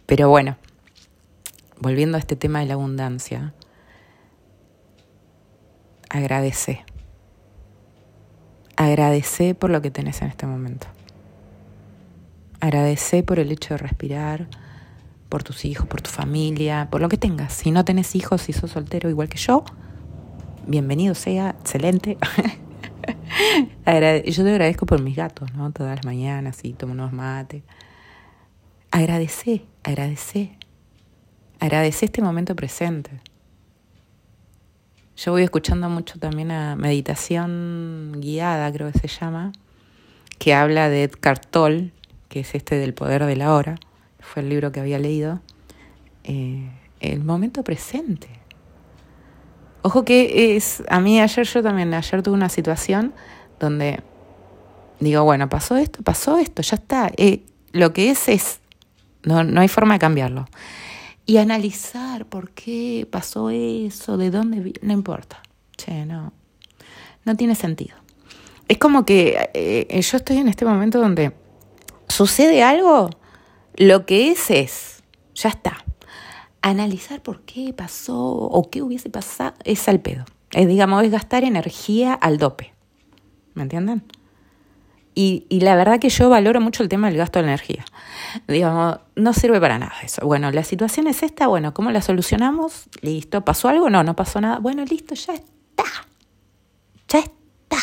pero 0.06 0.30
bueno, 0.30 0.58
volviendo 1.80 2.18
a 2.18 2.20
este 2.20 2.36
tema 2.36 2.60
de 2.60 2.66
la 2.66 2.74
abundancia, 2.76 3.54
agradece. 6.10 6.86
Agradece 8.76 9.56
por 9.56 9.70
lo 9.70 9.82
que 9.82 9.92
tenés 9.92 10.22
en 10.22 10.30
este 10.30 10.46
momento. 10.46 10.88
Agradece 12.60 13.24
por 13.24 13.40
el 13.40 13.52
hecho 13.52 13.74
de 13.74 13.78
respirar, 13.80 14.48
por 15.30 15.44
tus 15.44 15.66
hijos, 15.66 15.88
por 15.88 16.02
tu 16.02 16.10
familia, 16.10 16.88
por 16.90 17.02
lo 17.02 17.10
que 17.10 17.18
tengas. 17.18 17.54
Si 17.54 17.72
no 17.72 17.86
tenés 17.86 18.16
hijos, 18.16 18.44
si 18.44 18.54
sos 18.54 18.72
soltero 18.72 19.10
igual 19.10 19.30
que 19.30 19.38
yo, 19.38 19.64
bienvenido 20.68 21.16
sea, 21.16 21.56
excelente. 21.60 22.18
yo 23.86 24.44
te 24.44 24.50
agradezco 24.50 24.86
por 24.86 25.02
mis 25.02 25.16
gatos, 25.16 25.54
¿no? 25.54 25.72
Todas 25.72 25.96
las 25.96 26.06
mañanas 26.06 26.60
y 26.64 26.74
tomo 26.74 26.94
unos 26.94 27.14
mates. 27.14 27.64
Agradece, 28.92 29.64
agradece. 29.84 30.58
Agradece 31.60 32.06
este 32.06 32.22
momento 32.22 32.56
presente. 32.56 33.12
Yo 35.16 35.32
voy 35.32 35.42
escuchando 35.42 35.90
mucho 35.90 36.20
también 36.20 36.52
a 36.52 36.76
meditación 36.76 38.18
guiada, 38.18 38.72
creo 38.72 38.92
que 38.92 39.00
se 39.00 39.08
llama, 39.08 39.52
que 40.38 40.54
habla 40.54 40.90
de 40.90 41.06
Ed 41.06 41.14
Cartol, 41.20 41.92
que 42.30 42.42
es 42.42 42.54
este 42.54 42.76
del 42.76 42.94
poder 42.94 43.26
de 43.26 43.36
la 43.36 43.54
hora 43.56 43.78
fue 44.28 44.44
el 44.44 44.50
libro 44.50 44.72
que 44.72 44.80
había 44.80 45.00
leído, 45.00 45.40
eh, 46.24 46.70
el 47.00 47.24
momento 47.24 47.64
presente. 47.64 48.28
Ojo 49.82 50.04
que 50.04 50.56
es, 50.56 50.84
a 50.90 51.00
mí 51.00 51.22
ayer 51.22 51.46
yo 51.46 51.64
también, 51.64 51.94
ayer 51.94 52.24
tuve 52.24 52.36
una 52.36 52.50
situación 52.50 53.14
donde 53.60 54.02
digo, 55.00 55.24
bueno, 55.24 55.50
pasó 55.50 55.78
esto, 55.78 56.02
pasó 56.04 56.38
esto, 56.38 56.62
ya 56.62 56.76
está. 56.76 57.12
Eh, 57.18 57.44
lo 57.72 57.94
que 57.94 58.10
es 58.10 58.28
es, 58.28 58.60
no, 59.24 59.44
no 59.44 59.62
hay 59.62 59.68
forma 59.68 59.94
de 59.94 60.00
cambiarlo. 60.00 60.46
Y 61.26 61.38
analizar 61.38 62.26
por 62.26 62.52
qué 62.52 63.08
pasó 63.10 63.50
eso, 63.50 64.18
de 64.18 64.32
dónde, 64.32 64.74
no 64.82 64.94
importa. 64.94 65.42
Che, 65.76 66.06
no, 66.06 66.34
no 67.26 67.36
tiene 67.36 67.54
sentido. 67.56 67.96
es 68.68 68.78
como 68.78 69.06
que 69.06 69.50
eh, 69.54 70.02
yo 70.02 70.18
estoy 70.18 70.38
en 70.38 70.48
este 70.48 70.66
momento 70.66 71.00
donde 71.00 71.34
sucede 72.08 72.64
algo, 72.64 73.10
lo 73.76 74.06
que 74.06 74.32
es 74.32 74.50
es, 74.50 75.04
ya 75.36 75.50
está. 75.50 75.84
Analizar 76.68 77.22
por 77.22 77.44
qué 77.44 77.74
pasó 77.74 78.20
o 78.20 78.70
qué 78.70 78.82
hubiese 78.82 79.10
pasado 79.10 79.54
es 79.64 79.88
al 79.88 80.02
pedo. 80.02 80.26
Es, 80.52 80.68
digamos, 80.68 81.02
es 81.06 81.12
gastar 81.12 81.46
energía 81.46 82.14
al 82.14 82.38
dope. 82.38 82.74
¿Me 83.54 83.64
entienden? 83.64 84.04
Y, 85.16 85.48
la 85.62 85.78
verdad 85.78 85.98
que 85.98 86.10
yo 86.10 86.30
valoro 86.30 86.60
mucho 86.60 86.84
el 86.84 86.90
tema 86.90 87.08
del 87.08 87.18
gasto 87.18 87.40
de 87.40 87.46
energía. 87.46 87.86
Digamos, 88.50 89.00
no 89.16 89.32
sirve 89.32 89.62
para 89.62 89.80
nada 89.80 89.94
eso. 90.04 90.26
Bueno, 90.28 90.52
la 90.52 90.66
situación 90.66 91.08
es 91.08 91.24
esta, 91.24 91.48
bueno, 91.48 91.74
¿cómo 91.74 91.90
la 91.90 92.02
solucionamos? 92.02 92.90
Listo, 93.02 93.46
¿pasó 93.46 93.70
algo? 93.70 93.90
No, 93.90 94.04
no 94.04 94.18
pasó 94.18 94.42
nada. 94.42 94.60
Bueno, 94.60 94.84
listo, 94.84 95.16
ya 95.16 95.36
está. 95.36 95.86
Ya 97.08 97.20
está. 97.20 97.78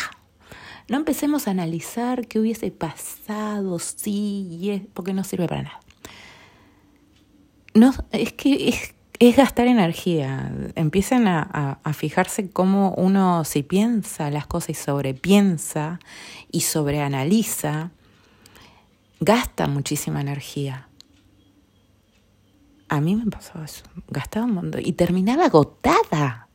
No 0.87 0.97
empecemos 0.97 1.47
a 1.47 1.51
analizar 1.51 2.27
qué 2.27 2.39
hubiese 2.39 2.69
pasado, 2.69 3.79
sí, 3.79 4.87
porque 4.93 5.13
no 5.13 5.23
sirve 5.23 5.47
para 5.47 5.63
nada. 5.63 5.79
No, 7.75 7.93
es 8.11 8.31
que 8.31 8.73
es 9.19 9.35
gastar 9.35 9.67
energía. 9.67 10.49
Empiecen 10.75 11.27
a, 11.27 11.77
fijarse 11.93 12.49
cómo 12.49 12.93
uno 12.95 13.43
si 13.43 13.63
piensa 13.63 14.31
las 14.31 14.47
cosas 14.47 14.69
y 14.71 14.73
sobrepiensa 14.75 15.99
y 16.51 16.61
sobreanaliza, 16.61 17.91
gasta 19.19 19.67
muchísima 19.67 20.21
energía. 20.21 20.87
A 22.87 23.01
mí 23.01 23.15
me 23.15 23.29
pasó 23.29 23.61
eso, 23.61 23.83
gastaba 24.07 24.45
un 24.45 24.53
montón 24.53 24.81
y 24.83 24.93
terminaba 24.93 25.45
agotada 25.45 26.47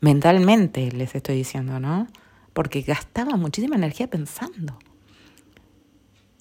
mentalmente, 0.00 0.90
les 0.90 1.14
estoy 1.14 1.36
diciendo, 1.36 1.78
¿no? 1.78 2.08
Porque 2.52 2.80
gastaba 2.82 3.36
muchísima 3.36 3.76
energía 3.76 4.08
pensando. 4.08 4.76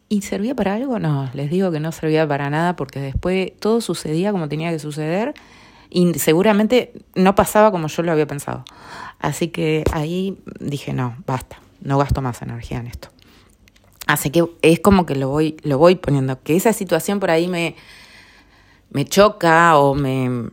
¿Y 0.09 0.21
servía 0.21 0.55
para 0.55 0.75
algo? 0.75 0.99
No, 0.99 1.29
les 1.33 1.49
digo 1.49 1.71
que 1.71 1.79
no 1.79 1.91
servía 1.91 2.27
para 2.27 2.49
nada 2.49 2.75
porque 2.75 2.99
después 2.99 3.51
todo 3.59 3.81
sucedía 3.81 4.31
como 4.31 4.47
tenía 4.47 4.71
que 4.71 4.79
suceder 4.79 5.33
y 5.89 6.13
seguramente 6.15 6.93
no 7.15 7.35
pasaba 7.35 7.71
como 7.71 7.87
yo 7.87 8.03
lo 8.03 8.11
había 8.11 8.27
pensado. 8.27 8.65
Así 9.19 9.47
que 9.49 9.83
ahí 9.91 10.37
dije, 10.59 10.93
no, 10.93 11.15
basta, 11.25 11.59
no 11.81 11.97
gasto 11.97 12.21
más 12.21 12.41
energía 12.41 12.79
en 12.79 12.87
esto. 12.87 13.09
Así 14.05 14.29
que 14.29 14.45
es 14.61 14.79
como 14.79 15.05
que 15.05 15.15
lo 15.15 15.29
voy, 15.29 15.57
lo 15.63 15.77
voy 15.77 15.95
poniendo, 15.95 16.41
que 16.43 16.55
esa 16.55 16.73
situación 16.73 17.19
por 17.19 17.31
ahí 17.31 17.47
me, 17.47 17.75
me 18.89 19.05
choca 19.05 19.77
o 19.77 19.95
me 19.95 20.49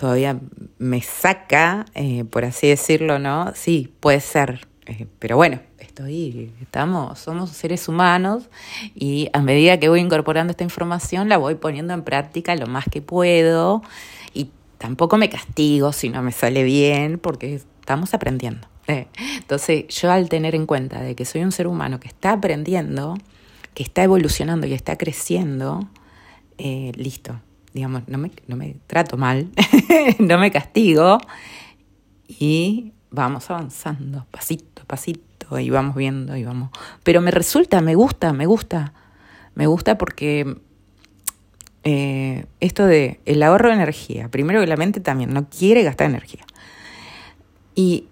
todavía 0.00 0.40
me 0.78 1.02
saca, 1.02 1.84
eh, 1.94 2.24
por 2.24 2.46
así 2.46 2.68
decirlo, 2.68 3.18
¿no? 3.18 3.52
Sí, 3.54 3.92
puede 4.00 4.20
ser, 4.20 4.66
eh, 4.90 5.06
pero 5.18 5.36
bueno, 5.36 5.60
estoy, 5.78 6.52
estamos, 6.60 7.18
somos 7.18 7.50
seres 7.50 7.88
humanos 7.88 8.50
y 8.94 9.30
a 9.32 9.40
medida 9.40 9.78
que 9.78 9.88
voy 9.88 10.00
incorporando 10.00 10.50
esta 10.50 10.64
información 10.64 11.28
la 11.28 11.38
voy 11.38 11.54
poniendo 11.54 11.94
en 11.94 12.02
práctica 12.02 12.54
lo 12.56 12.66
más 12.66 12.84
que 12.90 13.00
puedo 13.00 13.82
tampoco 14.80 15.18
me 15.18 15.28
castigo 15.28 15.92
si 15.92 16.08
no 16.08 16.22
me 16.22 16.32
sale 16.32 16.64
bien, 16.64 17.18
porque 17.18 17.54
estamos 17.54 18.14
aprendiendo. 18.14 18.66
Eh, 18.86 19.08
entonces, 19.36 19.86
yo 19.88 20.10
al 20.10 20.30
tener 20.30 20.54
en 20.54 20.64
cuenta 20.64 21.02
de 21.02 21.14
que 21.14 21.26
soy 21.26 21.42
un 21.42 21.52
ser 21.52 21.66
humano 21.66 22.00
que 22.00 22.08
está 22.08 22.32
aprendiendo, 22.32 23.18
que 23.74 23.82
está 23.82 24.02
evolucionando 24.02 24.66
y 24.66 24.72
está 24.72 24.96
creciendo, 24.96 25.86
eh, 26.56 26.92
listo. 26.96 27.38
Digamos, 27.74 28.08
no 28.08 28.16
me, 28.16 28.32
no 28.48 28.56
me 28.56 28.76
trato 28.86 29.18
mal, 29.18 29.50
no 30.18 30.38
me 30.38 30.50
castigo 30.50 31.18
y 32.26 32.92
vamos 33.10 33.50
avanzando, 33.50 34.26
pasito 34.30 34.69
a 34.90 34.96
pasito, 34.96 35.58
y 35.58 35.70
vamos 35.70 35.94
viendo 35.94 36.36
y 36.36 36.44
vamos. 36.44 36.70
Pero 37.02 37.20
me 37.20 37.30
resulta, 37.30 37.80
me 37.80 37.94
gusta, 37.94 38.32
me 38.32 38.46
gusta. 38.46 38.92
Me 39.54 39.66
gusta 39.66 39.98
porque 39.98 40.56
eh, 41.84 42.46
esto 42.60 42.86
de 42.86 43.20
el 43.24 43.42
ahorro 43.42 43.68
de 43.68 43.74
energía. 43.74 44.28
Primero 44.28 44.60
que 44.60 44.66
la 44.66 44.76
mente 44.76 45.00
también 45.00 45.32
no 45.32 45.48
quiere 45.48 45.82
gastar 45.82 46.08
energía. 46.08 46.44
Y, 47.74 48.06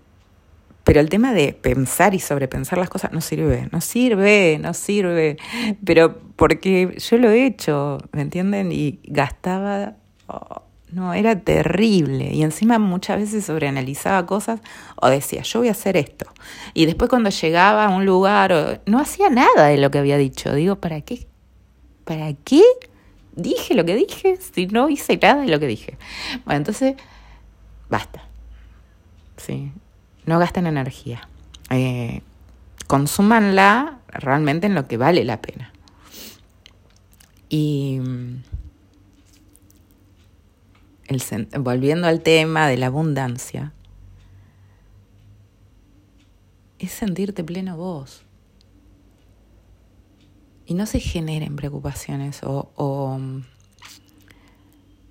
pero 0.84 1.00
el 1.00 1.08
tema 1.08 1.32
de 1.32 1.52
pensar 1.52 2.14
y 2.14 2.20
sobrepensar 2.20 2.78
las 2.78 2.88
cosas 2.88 3.12
no 3.12 3.20
sirve, 3.20 3.68
no 3.72 3.80
sirve, 3.80 4.58
no 4.60 4.74
sirve. 4.74 5.36
Pero 5.84 6.18
porque 6.36 6.96
yo 6.98 7.18
lo 7.18 7.30
he 7.30 7.46
hecho, 7.46 7.98
¿me 8.12 8.22
entienden? 8.22 8.72
Y 8.72 9.00
gastaba, 9.04 9.96
oh, 10.28 10.62
no, 10.92 11.14
era 11.14 11.38
terrible. 11.38 12.32
Y 12.32 12.42
encima 12.42 12.78
muchas 12.78 13.18
veces 13.18 13.44
sobreanalizaba 13.44 14.26
cosas 14.26 14.60
o 14.96 15.08
decía, 15.08 15.42
yo 15.42 15.60
voy 15.60 15.68
a 15.68 15.72
hacer 15.72 15.96
esto. 15.96 16.26
Y 16.74 16.86
después 16.86 17.08
cuando 17.08 17.30
llegaba 17.30 17.86
a 17.86 17.88
un 17.90 18.06
lugar, 18.06 18.82
no 18.86 18.98
hacía 18.98 19.28
nada 19.30 19.66
de 19.66 19.78
lo 19.78 19.90
que 19.90 19.98
había 19.98 20.16
dicho. 20.16 20.54
Digo, 20.54 20.76
¿para 20.76 21.00
qué? 21.00 21.26
¿Para 22.04 22.32
qué? 22.32 22.62
dije 23.38 23.74
lo 23.74 23.84
que 23.84 23.94
dije, 23.94 24.36
si 24.36 24.66
no 24.66 24.88
hice 24.88 25.16
nada 25.16 25.42
de 25.42 25.48
lo 25.48 25.58
que 25.58 25.66
dije. 25.66 25.96
Bueno, 26.44 26.58
entonces, 26.58 26.96
basta. 27.88 28.24
Sí, 29.36 29.72
no 30.26 30.38
gasten 30.38 30.66
energía. 30.66 31.28
Eh, 31.70 32.22
consúmanla 32.86 33.98
realmente 34.08 34.66
en 34.66 34.74
lo 34.74 34.86
que 34.88 34.96
vale 34.96 35.24
la 35.24 35.40
pena. 35.40 35.72
Y 37.48 38.00
volviendo 41.58 42.06
al 42.06 42.20
tema 42.22 42.68
de 42.68 42.76
la 42.76 42.86
abundancia, 42.86 43.72
es 46.78 46.92
sentirte 46.92 47.42
pleno 47.44 47.76
vos. 47.76 48.24
Y 50.66 50.74
no 50.74 50.86
se 50.86 51.00
generen 51.00 51.56
preocupaciones 51.56 52.40
o, 52.42 53.18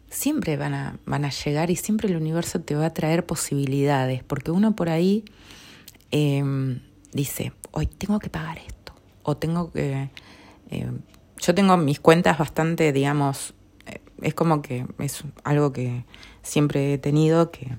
siempre 0.09 0.57
van 0.57 0.73
a, 0.73 0.99
van 1.05 1.25
a 1.25 1.29
llegar 1.29 1.69
y 1.69 1.75
siempre 1.75 2.07
el 2.07 2.15
universo 2.15 2.61
te 2.61 2.75
va 2.75 2.87
a 2.87 2.93
traer 2.93 3.25
posibilidades, 3.25 4.23
porque 4.23 4.51
uno 4.51 4.75
por 4.75 4.89
ahí 4.89 5.25
em, 6.11 6.79
dice, 7.11 7.53
hoy 7.71 7.87
tengo 7.87 8.19
que 8.19 8.29
pagar 8.29 8.59
esto, 8.59 8.93
o 9.23 9.37
tengo 9.37 9.71
que... 9.71 10.09
Em, 10.69 10.99
yo 11.39 11.53
tengo 11.53 11.77
mis 11.77 11.99
cuentas 11.99 12.37
bastante, 12.37 12.91
digamos, 12.91 13.53
es 14.21 14.33
como 14.33 14.61
que 14.61 14.85
es 14.99 15.23
algo 15.43 15.73
que 15.73 16.05
siempre 16.43 16.93
he 16.93 16.97
tenido, 16.97 17.51
que 17.51 17.77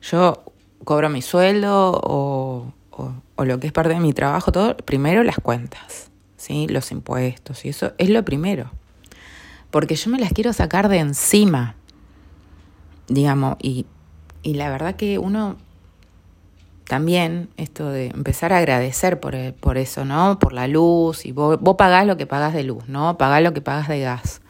yo 0.00 0.42
cobro 0.84 1.10
mi 1.10 1.22
sueldo 1.22 2.00
o, 2.02 2.72
o 2.90 3.44
lo 3.44 3.60
que 3.60 3.66
es 3.66 3.72
parte 3.72 3.94
de 3.94 4.00
mi 4.00 4.12
trabajo, 4.12 4.52
todo, 4.52 4.76
primero 4.76 5.22
las 5.22 5.36
cuentas 5.36 6.08
¿sí? 6.38 6.66
los 6.68 6.90
impuestos 6.90 7.66
y 7.66 7.68
eso 7.68 7.92
es 7.98 8.08
lo 8.08 8.24
primero. 8.24 8.70
Porque 9.70 9.96
yo 9.96 10.10
me 10.10 10.18
las 10.18 10.32
quiero 10.32 10.54
sacar 10.54 10.88
de 10.88 10.98
encima, 10.98 11.74
digamos, 13.08 13.56
y, 13.60 13.84
y 14.42 14.54
la 14.54 14.70
verdad 14.70 14.96
que 14.96 15.18
uno 15.18 15.56
también, 16.86 17.50
esto 17.58 17.90
de 17.90 18.06
empezar 18.06 18.54
a 18.54 18.58
agradecer 18.58 19.20
por, 19.20 19.36
por 19.54 19.76
eso, 19.76 20.06
¿no? 20.06 20.38
Por 20.38 20.54
la 20.54 20.66
luz, 20.68 21.26
y 21.26 21.32
vos, 21.32 21.60
vos 21.60 21.76
pagás 21.76 22.06
lo 22.06 22.16
que 22.16 22.26
pagás 22.26 22.54
de 22.54 22.64
luz, 22.64 22.88
¿no? 22.88 23.18
Pagás 23.18 23.42
lo 23.42 23.52
que 23.52 23.60
pagás 23.60 23.88
de 23.88 24.00
gas. 24.00 24.40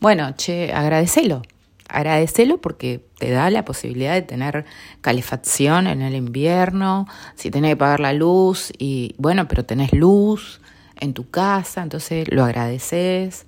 Bueno, 0.00 0.34
che, 0.34 0.72
agradecelo. 0.72 1.42
Agradecelo 1.88 2.60
porque 2.60 3.04
te 3.18 3.30
da 3.30 3.50
la 3.50 3.64
posibilidad 3.64 4.14
de 4.14 4.22
tener 4.22 4.64
calefacción 5.00 5.86
en 5.86 6.02
el 6.02 6.14
invierno, 6.14 7.06
si 7.34 7.50
tenés 7.50 7.72
que 7.72 7.76
pagar 7.76 8.00
la 8.00 8.12
luz, 8.12 8.72
y 8.78 9.14
bueno, 9.18 9.48
pero 9.48 9.64
tenés 9.64 9.92
luz, 9.92 10.60
en 11.00 11.14
tu 11.14 11.28
casa, 11.28 11.82
entonces 11.82 12.28
lo 12.30 12.44
agradeces. 12.44 13.46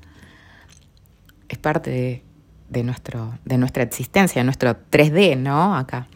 Es 1.48 1.58
parte 1.58 2.24
de, 2.68 2.82
nuestro, 2.82 3.38
de 3.44 3.58
nuestra 3.58 3.82
existencia, 3.82 4.40
de 4.40 4.44
nuestro 4.44 4.76
3D, 4.90 5.38
¿no? 5.38 5.76
Acá. 5.76 6.08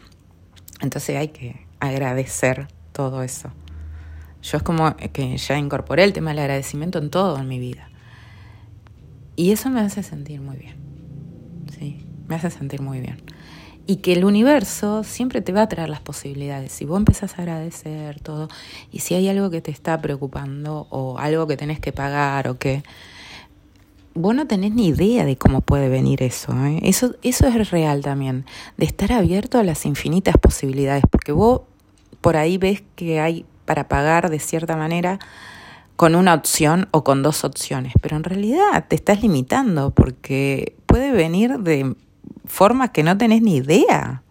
Entonces 0.81 1.15
hay 1.15 1.29
que 1.29 1.65
agradecer 1.79 2.67
todo 2.91 3.23
eso. 3.23 3.51
Yo 4.41 4.57
es 4.57 4.63
como 4.63 4.95
que 4.95 5.37
ya 5.37 5.57
incorporé 5.57 6.03
el 6.03 6.13
tema 6.13 6.31
del 6.31 6.39
agradecimiento 6.39 6.99
en 6.99 7.09
todo 7.09 7.37
en 7.37 7.47
mi 7.47 7.59
vida. 7.59 7.89
Y 9.37 9.51
eso 9.53 9.69
me 9.69 9.79
hace 9.79 10.03
sentir 10.03 10.41
muy 10.41 10.57
bien. 10.57 10.75
Sí, 11.79 12.05
me 12.27 12.35
hace 12.35 12.49
sentir 12.49 12.81
muy 12.81 12.99
bien 12.99 13.21
y 13.87 13.97
que 13.97 14.11
el 14.11 14.25
universo 14.25 15.03
siempre 15.05 15.41
te 15.41 15.53
va 15.53 15.63
a 15.63 15.69
traer 15.69 15.87
las 15.87 16.01
posibilidades. 16.01 16.73
Si 16.73 16.83
vos 16.83 16.97
empezás 16.97 17.39
a 17.39 17.41
agradecer 17.41 18.19
todo 18.19 18.49
y 18.91 18.99
si 18.99 19.15
hay 19.15 19.29
algo 19.29 19.49
que 19.49 19.61
te 19.61 19.71
está 19.71 19.99
preocupando 20.01 20.87
o 20.89 21.17
algo 21.17 21.47
que 21.47 21.55
tenés 21.55 21.79
que 21.79 21.93
pagar 21.93 22.49
o 22.49 22.59
que 22.59 22.83
vos 24.13 24.35
no 24.35 24.45
tenés 24.45 24.73
ni 24.73 24.87
idea 24.87 25.23
de 25.23 25.37
cómo 25.37 25.61
puede 25.61 25.87
venir 25.87 26.21
eso. 26.21 26.53
¿eh? 26.65 26.81
Eso, 26.83 27.15
eso 27.23 27.47
es 27.47 27.71
real 27.71 28.01
también, 28.01 28.45
de 28.75 28.85
estar 28.85 29.13
abierto 29.13 29.57
a 29.57 29.63
las 29.63 29.85
infinitas 29.85 30.35
posibilidades, 30.37 31.03
porque 31.09 31.31
vos 31.31 31.61
por 32.19 32.35
ahí 32.35 32.57
ves 32.57 32.83
que 32.95 33.21
hay 33.21 33.45
para 33.63 33.87
pagar 33.87 34.29
de 34.29 34.39
cierta 34.39 34.75
manera 34.75 35.19
con 35.97 36.13
una 36.13 36.35
opción 36.35 36.87
o 36.91 37.03
con 37.03 37.23
dos 37.23 37.43
opciones, 37.43 37.91
pero 38.01 38.15
en 38.15 38.23
realidad 38.23 38.85
te 38.87 38.95
estás 38.95 39.23
limitando 39.23 39.89
porque 39.89 40.75
puede 40.85 41.11
venir 41.11 41.57
de 41.57 41.95
formas 42.45 42.91
que 42.91 43.01
no 43.01 43.17
tenés 43.17 43.41
ni 43.41 43.57
idea. 43.57 44.21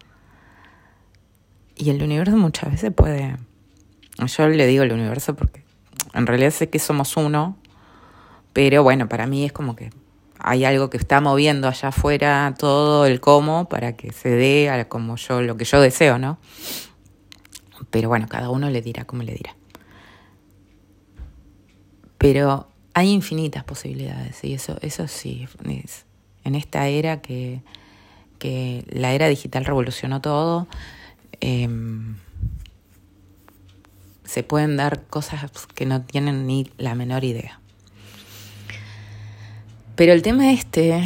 Y 1.75 1.89
el 1.89 2.01
universo 2.01 2.37
muchas 2.37 2.71
veces 2.71 2.91
puede 2.91 3.37
Yo 4.25 4.47
le 4.47 4.65
digo 4.65 4.83
el 4.83 4.93
universo 4.93 5.35
porque 5.35 5.63
en 6.13 6.25
realidad 6.25 6.51
sé 6.51 6.69
que 6.69 6.79
somos 6.79 7.17
uno, 7.17 7.57
pero 8.53 8.81
bueno, 8.81 9.09
para 9.09 9.27
mí 9.27 9.43
es 9.43 9.51
como 9.51 9.75
que 9.75 9.91
hay 10.39 10.63
algo 10.63 10.89
que 10.89 10.95
está 10.95 11.19
moviendo 11.19 11.67
allá 11.67 11.89
afuera 11.89 12.55
todo 12.57 13.05
el 13.05 13.19
cómo 13.19 13.67
para 13.67 13.97
que 13.97 14.13
se 14.13 14.29
dé 14.29 14.69
a 14.69 14.87
como 14.87 15.17
yo 15.17 15.41
lo 15.41 15.57
que 15.57 15.65
yo 15.65 15.81
deseo, 15.81 16.17
¿no? 16.17 16.39
Pero 17.89 18.07
bueno, 18.07 18.27
cada 18.29 18.49
uno 18.49 18.69
le 18.69 18.81
dirá 18.81 19.03
como 19.03 19.23
le 19.23 19.33
dirá. 19.33 19.55
Pero 22.17 22.67
hay 22.93 23.11
infinitas 23.11 23.63
posibilidades 23.63 24.43
y 24.43 24.53
eso, 24.53 24.77
eso 24.81 25.07
sí, 25.07 25.47
en 26.43 26.55
esta 26.55 26.87
era 26.87 27.21
que, 27.21 27.61
que 28.39 28.85
la 28.89 29.13
era 29.13 29.27
digital 29.27 29.65
revolucionó 29.65 30.21
todo, 30.21 30.67
em, 31.41 32.15
se 34.23 34.43
pueden 34.43 34.77
dar 34.77 35.03
cosas 35.03 35.49
que 35.75 35.85
no 35.85 36.01
tienen 36.01 36.47
ni 36.47 36.71
la 36.77 36.95
menor 36.95 37.23
idea. 37.23 37.59
Pero 39.95 40.13
el 40.13 40.21
tema 40.21 40.51
este 40.51 41.03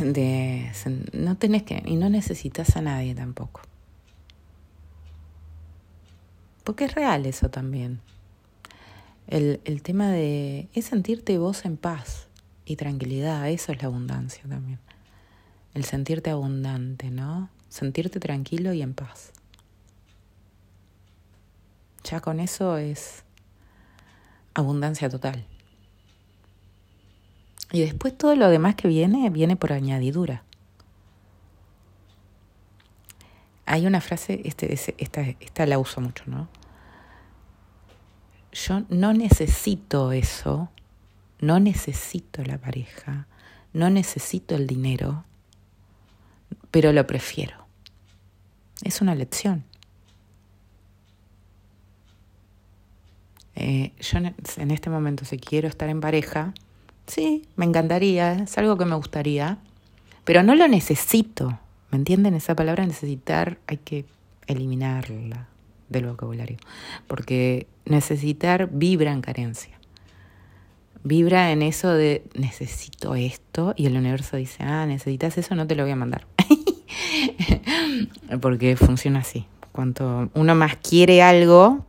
de 0.00 0.70
no 1.12 1.36
tenés 1.36 1.62
que 1.62 1.82
y 1.86 1.96
no 1.96 2.10
necesitas 2.10 2.76
a 2.76 2.82
nadie 2.82 3.14
tampoco. 3.14 3.62
Porque 6.64 6.84
es 6.84 6.94
real 6.94 7.24
eso 7.26 7.48
también. 7.48 8.00
El, 9.26 9.60
el 9.64 9.82
tema 9.82 10.10
de 10.10 10.68
es 10.74 10.86
sentirte 10.86 11.36
vos 11.38 11.64
en 11.64 11.76
paz 11.76 12.28
y 12.64 12.76
tranquilidad, 12.76 13.48
eso 13.48 13.72
es 13.72 13.82
la 13.82 13.88
abundancia 13.88 14.42
también. 14.48 14.78
El 15.74 15.84
sentirte 15.84 16.30
abundante, 16.30 17.10
¿no? 17.10 17.50
Sentirte 17.68 18.20
tranquilo 18.20 18.72
y 18.72 18.82
en 18.82 18.94
paz. 18.94 19.32
Ya 22.04 22.20
con 22.20 22.40
eso 22.40 22.76
es 22.76 23.24
abundancia 24.54 25.08
total. 25.10 25.44
Y 27.72 27.80
después 27.80 28.16
todo 28.16 28.34
lo 28.36 28.48
demás 28.48 28.76
que 28.76 28.88
viene, 28.88 29.28
viene 29.30 29.56
por 29.56 29.72
añadidura. 29.72 30.44
Hay 33.66 33.86
una 33.86 34.00
frase, 34.00 34.40
este, 34.44 34.72
esta, 34.72 35.22
esta 35.40 35.66
la 35.66 35.78
uso 35.78 36.00
mucho, 36.00 36.22
¿no? 36.26 36.48
Yo 38.56 38.84
no 38.88 39.12
necesito 39.12 40.12
eso, 40.12 40.70
no 41.40 41.60
necesito 41.60 42.42
la 42.42 42.56
pareja, 42.56 43.26
no 43.74 43.90
necesito 43.90 44.54
el 44.54 44.66
dinero, 44.66 45.24
pero 46.70 46.92
lo 46.92 47.06
prefiero. 47.06 47.66
Es 48.82 49.02
una 49.02 49.14
lección. 49.14 49.64
Eh, 53.56 53.92
yo 54.00 54.18
en 54.18 54.70
este 54.70 54.88
momento, 54.88 55.24
si 55.24 55.38
quiero 55.38 55.68
estar 55.68 55.88
en 55.88 56.00
pareja, 56.00 56.54
Sí, 57.06 57.46
me 57.54 57.64
encantaría, 57.64 58.32
es 58.32 58.58
algo 58.58 58.76
que 58.76 58.84
me 58.84 58.96
gustaría, 58.96 59.58
pero 60.24 60.42
no 60.42 60.56
lo 60.56 60.66
necesito. 60.66 61.60
¿Me 61.90 61.98
entienden? 61.98 62.34
Esa 62.34 62.56
palabra 62.56 62.84
necesitar 62.84 63.58
hay 63.68 63.76
que 63.76 64.04
eliminarla 64.48 65.46
del 65.88 66.06
vocabulario, 66.06 66.56
porque 67.06 67.66
necesitar 67.84 68.68
vibra 68.72 69.12
en 69.12 69.20
carencia. 69.20 69.78
Vibra 71.04 71.52
en 71.52 71.62
eso 71.62 71.92
de 71.92 72.24
necesito 72.34 73.14
esto 73.14 73.74
y 73.76 73.86
el 73.86 73.96
universo 73.96 74.36
dice, 74.36 74.64
ah, 74.64 74.86
necesitas 74.86 75.38
eso, 75.38 75.54
no 75.54 75.66
te 75.66 75.76
lo 75.76 75.84
voy 75.84 75.92
a 75.92 75.96
mandar. 75.96 76.26
porque 78.40 78.76
funciona 78.76 79.20
así. 79.20 79.46
Cuanto 79.72 80.30
uno 80.34 80.54
más 80.54 80.76
quiere 80.76 81.22
algo, 81.22 81.84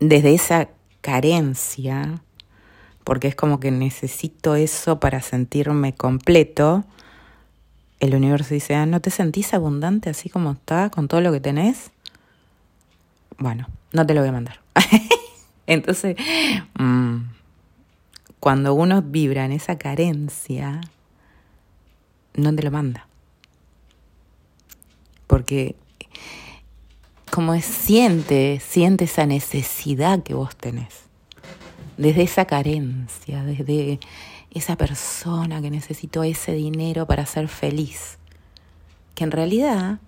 desde 0.00 0.34
esa 0.34 0.68
carencia, 1.00 2.20
porque 3.04 3.28
es 3.28 3.34
como 3.34 3.60
que 3.60 3.70
necesito 3.70 4.54
eso 4.54 5.00
para 5.00 5.22
sentirme 5.22 5.94
completo, 5.94 6.84
el 8.00 8.14
universo 8.14 8.54
dice, 8.54 8.74
ah, 8.74 8.86
¿no 8.86 9.00
te 9.00 9.10
sentís 9.10 9.54
abundante 9.54 10.10
así 10.10 10.28
como 10.28 10.52
está, 10.52 10.90
con 10.90 11.08
todo 11.08 11.20
lo 11.20 11.32
que 11.32 11.40
tenés? 11.40 11.90
Bueno, 13.38 13.68
no 13.92 14.06
te 14.06 14.14
lo 14.14 14.20
voy 14.20 14.28
a 14.28 14.32
mandar. 14.32 14.60
Entonces, 15.66 16.16
mm, 16.78 17.18
cuando 18.40 18.74
uno 18.74 19.02
vibra 19.02 19.44
en 19.44 19.52
esa 19.52 19.78
carencia, 19.78 20.80
no 22.34 22.54
te 22.54 22.62
lo 22.62 22.70
manda. 22.70 23.06
Porque 25.26 25.76
como 27.30 27.54
es, 27.54 27.64
siente, 27.64 28.60
siente 28.60 29.04
esa 29.04 29.26
necesidad 29.26 30.22
que 30.22 30.34
vos 30.34 30.56
tenés 30.56 31.08
desde 31.98 32.22
esa 32.22 32.46
carencia, 32.46 33.42
desde 33.44 33.98
esa 34.52 34.76
persona 34.76 35.60
que 35.60 35.70
necesitó 35.70 36.22
ese 36.22 36.52
dinero 36.52 37.06
para 37.06 37.26
ser 37.26 37.48
feliz, 37.48 38.18
que 39.14 39.24
en 39.24 39.32
realidad 39.32 39.98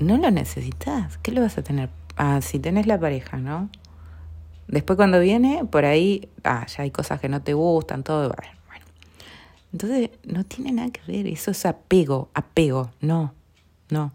no 0.00 0.16
lo 0.16 0.30
necesitas. 0.30 1.18
¿Qué 1.18 1.32
lo 1.32 1.40
vas 1.40 1.58
a 1.58 1.62
tener? 1.62 1.90
Ah, 2.16 2.40
si 2.40 2.58
tenés 2.58 2.86
la 2.86 2.98
pareja, 2.98 3.38
¿no? 3.38 3.68
Después 4.68 4.96
cuando 4.96 5.20
viene, 5.20 5.64
por 5.64 5.84
ahí, 5.84 6.28
ah, 6.42 6.66
ya 6.66 6.84
hay 6.84 6.90
cosas 6.90 7.20
que 7.20 7.28
no 7.28 7.42
te 7.42 7.54
gustan, 7.54 8.02
todo. 8.02 8.28
Bueno. 8.28 8.84
Entonces, 9.72 10.10
no 10.24 10.44
tiene 10.44 10.72
nada 10.72 10.90
que 10.90 11.00
ver, 11.10 11.26
eso 11.26 11.50
es 11.50 11.66
apego, 11.66 12.30
apego, 12.34 12.90
no, 13.00 13.34
no. 13.90 14.12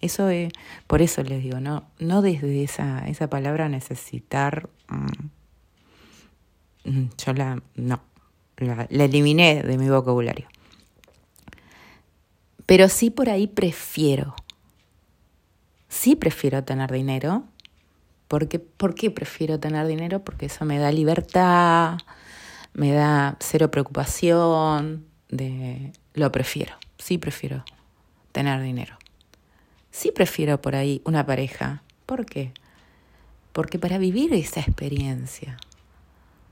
Eso 0.00 0.28
es, 0.28 0.52
por 0.86 1.02
eso 1.02 1.22
les 1.22 1.42
digo, 1.42 1.60
no, 1.60 1.84
no 1.98 2.22
desde 2.22 2.62
esa, 2.62 3.06
esa 3.06 3.28
palabra 3.28 3.68
necesitar, 3.68 4.68
mm, 4.88 6.90
mm, 6.90 7.10
yo 7.16 7.32
la, 7.32 7.62
no, 7.76 8.00
la, 8.56 8.86
la 8.88 9.04
eliminé 9.04 9.62
de 9.62 9.78
mi 9.78 9.88
vocabulario. 9.88 10.48
Pero 12.66 12.88
sí 12.88 13.10
por 13.10 13.30
ahí 13.30 13.46
prefiero, 13.46 14.34
sí 15.96 16.16
prefiero 16.16 16.64
tener 16.64 16.92
dinero, 16.92 17.44
porque, 18.28 18.58
¿por 18.58 18.94
qué 18.94 19.10
prefiero 19.10 19.58
tener 19.60 19.86
dinero? 19.86 20.24
Porque 20.24 20.46
eso 20.46 20.64
me 20.64 20.78
da 20.78 20.90
libertad, 20.92 21.98
me 22.74 22.92
da 22.92 23.36
cero 23.40 23.70
preocupación, 23.70 25.06
de, 25.28 25.92
lo 26.14 26.30
prefiero, 26.32 26.74
sí 26.98 27.18
prefiero 27.18 27.64
tener 28.32 28.60
dinero 28.62 28.98
sí 29.96 30.12
prefiero 30.12 30.60
por 30.60 30.76
ahí 30.76 31.00
una 31.04 31.24
pareja. 31.24 31.82
¿Por 32.04 32.26
qué? 32.26 32.52
Porque 33.52 33.78
para 33.78 33.96
vivir 33.96 34.34
esa 34.34 34.60
experiencia, 34.60 35.56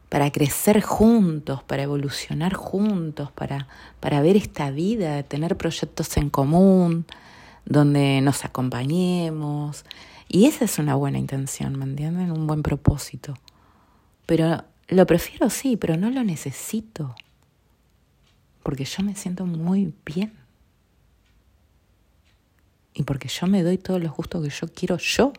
para 0.09 0.33
crecer 0.33 0.81
juntos, 0.81 1.63
para 1.63 1.83
evolucionar 1.83 2.55
juntos, 2.55 3.31
para, 3.33 3.69
para 4.01 4.23
ver 4.23 4.37
esta 4.37 4.71
vida, 4.71 5.23
tener 5.25 5.59
proyectos 5.59 6.17
en 6.17 6.31
común, 6.31 7.05
donde 7.65 8.21
nos 8.21 8.45
acompañemos. 8.45 9.85
Y 10.29 10.47
esa 10.47 10.65
es 10.65 10.79
una 10.79 10.95
buena 10.95 11.19
intención, 11.19 11.79
¿me 11.79 11.85
entienden? 11.85 12.33
Un 12.33 12.47
buen 12.47 12.63
propósito. 12.63 13.35
Pero 14.27 14.65
lo 14.89 15.07
prefiero 15.07 15.51
sí, 15.51 15.77
pero 15.77 15.97
no 15.97 16.11
lo 16.11 16.25
necesito. 16.25 17.15
Porque 18.63 18.85
yo 18.85 19.03
me 19.03 19.15
siento 19.15 19.45
muy 19.47 19.93
bien 20.05 20.45
y 22.95 23.03
porque 23.03 23.29
yo 23.29 23.47
me 23.47 23.63
doy 23.63 23.77
todos 23.77 24.01
los 24.01 24.13
gustos 24.13 24.43
que 24.43 24.51
yo 24.51 24.69
quiero 24.69 24.97
yo. 24.99 25.33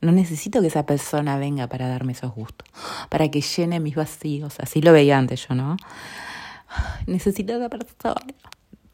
No 0.00 0.12
necesito 0.12 0.60
que 0.60 0.66
esa 0.66 0.84
persona 0.84 1.38
venga 1.38 1.68
para 1.68 1.88
darme 1.88 2.12
esos 2.12 2.34
gustos, 2.34 2.68
para 3.08 3.30
que 3.30 3.40
llene 3.40 3.80
mis 3.80 3.94
vacíos. 3.94 4.56
Así 4.60 4.82
lo 4.82 4.92
veía 4.92 5.16
antes 5.16 5.46
yo, 5.48 5.54
¿no? 5.54 5.76
Necesito 7.06 7.54
a 7.54 7.56
esa 7.56 7.68
persona 7.70 8.34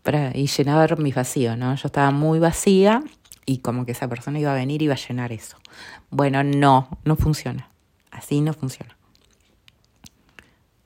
para, 0.02 0.36
y 0.36 0.46
llenar 0.46 0.98
mis 0.98 1.14
vacíos, 1.14 1.56
¿no? 1.56 1.74
Yo 1.74 1.86
estaba 1.86 2.10
muy 2.10 2.38
vacía 2.38 3.02
y 3.46 3.58
como 3.58 3.86
que 3.86 3.92
esa 3.92 4.08
persona 4.08 4.38
iba 4.38 4.52
a 4.52 4.56
venir 4.56 4.82
y 4.82 4.86
iba 4.86 4.94
a 4.94 5.08
llenar 5.08 5.32
eso. 5.32 5.56
Bueno, 6.10 6.42
no, 6.44 6.88
no 7.04 7.16
funciona. 7.16 7.68
Así 8.10 8.40
no 8.40 8.52
funciona. 8.52 8.96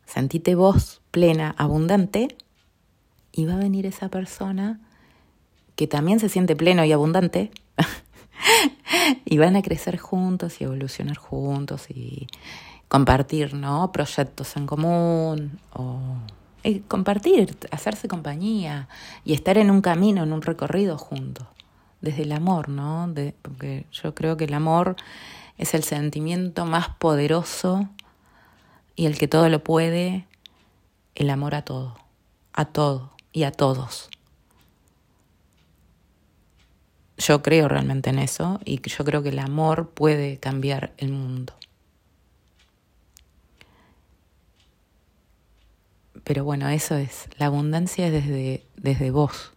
Sentite 0.06 0.54
vos 0.54 1.00
plena, 1.10 1.54
abundante, 1.58 2.36
y 3.32 3.44
va 3.44 3.54
a 3.54 3.58
venir 3.58 3.84
esa 3.86 4.08
persona 4.08 4.80
que 5.74 5.86
también 5.86 6.20
se 6.20 6.28
siente 6.28 6.56
pleno 6.56 6.84
y 6.84 6.92
abundante, 6.92 7.50
y 9.24 9.36
van 9.38 9.56
a 9.56 9.62
crecer 9.62 9.98
juntos 9.98 10.60
y 10.60 10.64
evolucionar 10.64 11.16
juntos 11.16 11.90
y 11.90 12.28
compartir, 12.88 13.54
¿no? 13.54 13.92
Proyectos 13.92 14.56
en 14.56 14.66
común 14.66 15.58
o 15.74 15.98
eh, 16.64 16.82
compartir, 16.88 17.56
hacerse 17.70 18.08
compañía 18.08 18.88
y 19.24 19.34
estar 19.34 19.58
en 19.58 19.70
un 19.70 19.80
camino, 19.80 20.22
en 20.22 20.32
un 20.32 20.42
recorrido 20.42 20.98
juntos, 20.98 21.46
desde 22.00 22.22
el 22.22 22.32
amor, 22.32 22.68
¿no? 22.68 23.08
De, 23.08 23.34
porque 23.42 23.86
yo 23.92 24.14
creo 24.14 24.36
que 24.36 24.44
el 24.44 24.54
amor 24.54 24.96
es 25.58 25.74
el 25.74 25.84
sentimiento 25.84 26.66
más 26.66 26.88
poderoso 26.88 27.88
y 28.94 29.06
el 29.06 29.18
que 29.18 29.28
todo 29.28 29.48
lo 29.48 29.62
puede, 29.62 30.26
el 31.14 31.30
amor 31.30 31.54
a 31.54 31.62
todo, 31.62 31.96
a 32.52 32.64
todo 32.64 33.12
y 33.32 33.44
a 33.44 33.52
todos. 33.52 34.08
Yo 37.18 37.42
creo 37.42 37.68
realmente 37.68 38.10
en 38.10 38.18
eso 38.18 38.60
y 38.64 38.80
yo 38.80 39.04
creo 39.04 39.22
que 39.22 39.30
el 39.30 39.38
amor 39.38 39.90
puede 39.90 40.38
cambiar 40.38 40.92
el 40.98 41.12
mundo. 41.12 41.54
Pero 46.26 46.42
bueno, 46.42 46.68
eso 46.68 46.96
es. 46.96 47.28
La 47.38 47.46
abundancia 47.46 48.08
es 48.08 48.12
desde, 48.12 48.66
desde 48.76 49.12
vos, 49.12 49.52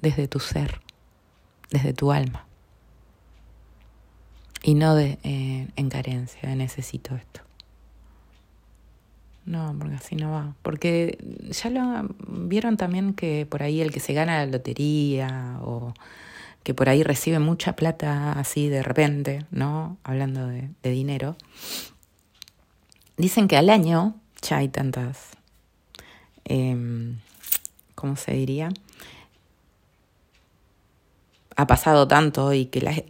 desde 0.00 0.26
tu 0.26 0.40
ser, 0.40 0.80
desde 1.70 1.92
tu 1.92 2.10
alma. 2.10 2.44
Y 4.64 4.74
no 4.74 4.96
de, 4.96 5.20
eh, 5.22 5.68
en 5.76 5.88
carencia, 5.90 6.52
necesito 6.56 7.14
esto. 7.14 7.42
No, 9.44 9.76
porque 9.78 9.94
así 9.94 10.16
no 10.16 10.32
va. 10.32 10.56
Porque 10.62 11.18
ya 11.50 11.70
lo 11.70 12.08
vieron 12.26 12.76
también 12.76 13.14
que 13.14 13.46
por 13.48 13.62
ahí 13.62 13.80
el 13.80 13.92
que 13.92 14.00
se 14.00 14.12
gana 14.12 14.44
la 14.44 14.50
lotería 14.50 15.60
o 15.62 15.94
que 16.64 16.74
por 16.74 16.88
ahí 16.88 17.04
recibe 17.04 17.38
mucha 17.38 17.76
plata 17.76 18.32
así 18.32 18.68
de 18.68 18.82
repente, 18.82 19.46
¿no? 19.52 19.98
Hablando 20.02 20.48
de, 20.48 20.68
de 20.82 20.90
dinero. 20.90 21.36
Dicen 23.16 23.46
que 23.46 23.56
al 23.56 23.70
año 23.70 24.16
ya 24.40 24.56
hay 24.56 24.68
tantas 24.68 25.36
eh, 26.44 27.14
¿cómo 27.94 28.16
se 28.16 28.32
diría? 28.32 28.70
Ha 31.54 31.66
pasado 31.66 32.08
tanto 32.08 32.52
y 32.52 32.66
que 32.66 33.06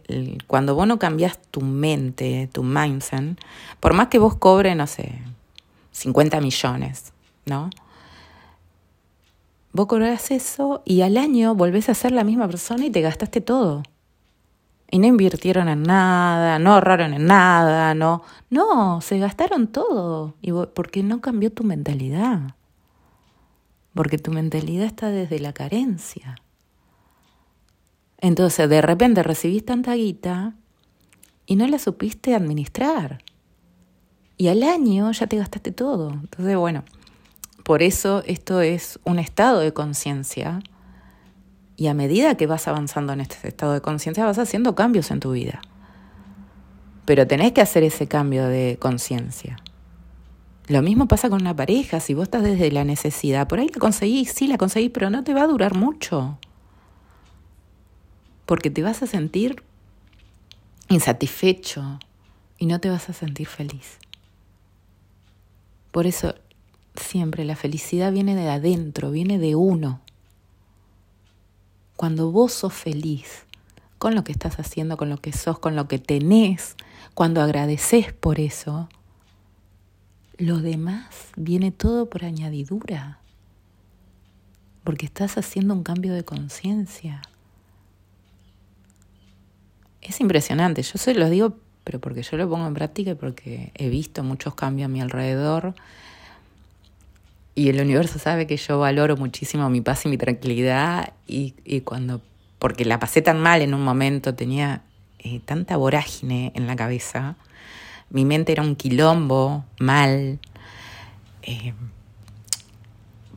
cuando 0.47 0.75
vos 0.75 0.85
no 0.85 0.99
cambias 0.99 1.39
tu 1.49 1.61
mente, 1.61 2.49
tu 2.51 2.61
mindset, 2.63 3.39
por 3.79 3.93
más 3.93 4.09
que 4.09 4.19
vos 4.19 4.35
cobres, 4.35 4.75
no 4.75 4.85
sé, 4.85 5.19
50 5.91 6.41
millones, 6.41 7.13
¿no? 7.45 7.69
Vos 9.71 9.87
cobrás 9.87 10.29
eso 10.29 10.83
y 10.85 11.01
al 11.01 11.17
año 11.17 11.55
volvés 11.55 11.89
a 11.89 11.95
ser 11.95 12.11
la 12.11 12.23
misma 12.23 12.47
persona 12.47 12.85
y 12.85 12.91
te 12.91 13.01
gastaste 13.01 13.41
todo. 13.41 13.81
Y 14.91 14.99
no 14.99 15.07
invirtieron 15.07 15.69
en 15.69 15.81
nada, 15.81 16.59
no 16.59 16.73
ahorraron 16.73 17.15
en 17.15 17.25
nada, 17.25 17.95
no. 17.95 18.21
No, 18.51 19.01
se 19.01 19.17
gastaron 19.17 19.65
todo. 19.65 20.35
Y 20.43 20.51
porque 20.51 21.01
no 21.01 21.21
cambió 21.21 21.51
tu 21.51 21.63
mentalidad 21.63 22.53
porque 23.93 24.17
tu 24.17 24.31
mentalidad 24.31 24.85
está 24.85 25.09
desde 25.09 25.39
la 25.39 25.53
carencia. 25.53 26.35
Entonces, 28.19 28.69
de 28.69 28.81
repente 28.81 29.21
recibís 29.21 29.65
tanta 29.65 29.93
guita 29.95 30.55
y 31.45 31.55
no 31.55 31.67
la 31.67 31.77
supiste 31.77 32.35
administrar. 32.35 33.23
Y 34.37 34.47
al 34.47 34.63
año 34.63 35.11
ya 35.11 35.27
te 35.27 35.37
gastaste 35.37 35.71
todo. 35.71 36.11
Entonces, 36.11 36.57
bueno, 36.57 36.83
por 37.63 37.83
eso 37.83 38.23
esto 38.25 38.61
es 38.61 38.99
un 39.03 39.19
estado 39.19 39.59
de 39.59 39.73
conciencia. 39.73 40.61
Y 41.75 41.87
a 41.87 41.93
medida 41.93 42.35
que 42.35 42.47
vas 42.47 42.67
avanzando 42.67 43.13
en 43.13 43.21
este 43.21 43.47
estado 43.47 43.73
de 43.73 43.81
conciencia, 43.81 44.25
vas 44.25 44.39
haciendo 44.39 44.75
cambios 44.75 45.11
en 45.11 45.19
tu 45.19 45.31
vida. 45.31 45.61
Pero 47.05 47.27
tenés 47.27 47.51
que 47.51 47.61
hacer 47.61 47.83
ese 47.83 48.07
cambio 48.07 48.47
de 48.47 48.77
conciencia. 48.79 49.57
Lo 50.67 50.81
mismo 50.81 51.07
pasa 51.07 51.29
con 51.29 51.41
una 51.41 51.55
pareja, 51.55 51.99
si 51.99 52.13
vos 52.13 52.23
estás 52.23 52.43
desde 52.43 52.71
la 52.71 52.85
necesidad, 52.85 53.47
por 53.47 53.59
ahí 53.59 53.67
la 53.67 53.79
conseguís, 53.79 54.31
sí 54.31 54.47
la 54.47 54.57
conseguís, 54.57 54.91
pero 54.91 55.09
no 55.09 55.23
te 55.23 55.33
va 55.33 55.43
a 55.43 55.47
durar 55.47 55.75
mucho. 55.75 56.37
Porque 58.45 58.69
te 58.69 58.81
vas 58.81 59.03
a 59.03 59.07
sentir 59.07 59.61
insatisfecho 60.87 61.99
y 62.57 62.65
no 62.65 62.79
te 62.79 62.89
vas 62.89 63.09
a 63.09 63.13
sentir 63.13 63.47
feliz. 63.47 63.97
Por 65.91 66.07
eso 66.07 66.35
siempre 66.95 67.43
la 67.43 67.55
felicidad 67.55 68.11
viene 68.11 68.35
de 68.35 68.49
adentro, 68.49 69.11
viene 69.11 69.39
de 69.39 69.55
uno. 69.55 69.99
Cuando 71.97 72.31
vos 72.31 72.53
sos 72.53 72.73
feliz 72.73 73.45
con 73.97 74.15
lo 74.15 74.23
que 74.23 74.31
estás 74.31 74.59
haciendo, 74.59 74.97
con 74.97 75.09
lo 75.09 75.17
que 75.17 75.33
sos, 75.33 75.59
con 75.59 75.75
lo 75.75 75.87
que 75.87 75.99
tenés, 75.99 76.75
cuando 77.13 77.41
agradeces 77.41 78.13
por 78.13 78.39
eso, 78.39 78.89
lo 80.43 80.57
demás 80.57 81.29
viene 81.37 81.71
todo 81.71 82.09
por 82.09 82.25
añadidura, 82.25 83.19
porque 84.83 85.05
estás 85.05 85.37
haciendo 85.37 85.73
un 85.73 85.83
cambio 85.83 86.13
de 86.13 86.25
conciencia. 86.25 87.21
Es 90.01 90.19
impresionante, 90.19 90.83
yo 90.83 90.97
se 90.97 91.15
lo 91.15 91.29
digo, 91.29 91.55
pero 91.85 91.99
porque 91.99 92.23
yo 92.23 92.35
lo 92.35 92.49
pongo 92.49 92.67
en 92.67 92.73
práctica 92.73 93.11
y 93.11 93.15
porque 93.15 93.71
he 93.75 93.87
visto 93.87 94.21
muchos 94.23 94.53
cambios 94.53 94.87
a 94.87 94.89
mi 94.89 94.99
alrededor. 94.99 95.75
Y 97.55 97.69
el 97.69 97.79
universo 97.79 98.19
sabe 98.19 98.45
que 98.45 98.57
yo 98.57 98.79
valoro 98.79 99.15
muchísimo 99.15 99.69
mi 99.69 99.79
paz 99.79 100.05
y 100.05 100.09
mi 100.09 100.17
tranquilidad 100.17 101.13
y, 101.25 101.53
cuando, 101.81 102.21
porque 102.59 102.83
la 102.83 102.99
pasé 102.99 103.21
tan 103.21 103.39
mal 103.39 103.61
en 103.61 103.73
un 103.73 103.83
momento, 103.83 104.35
tenía 104.35 104.81
eh, 105.19 105.39
tanta 105.45 105.77
vorágine 105.77 106.51
en 106.55 106.67
la 106.67 106.75
cabeza, 106.75 107.37
mi 108.13 108.23
mente 108.23 108.53
era 108.53 108.61
un 108.61 108.75
quilombo, 108.77 109.65
mal. 109.79 110.39
Eh, 111.41 111.73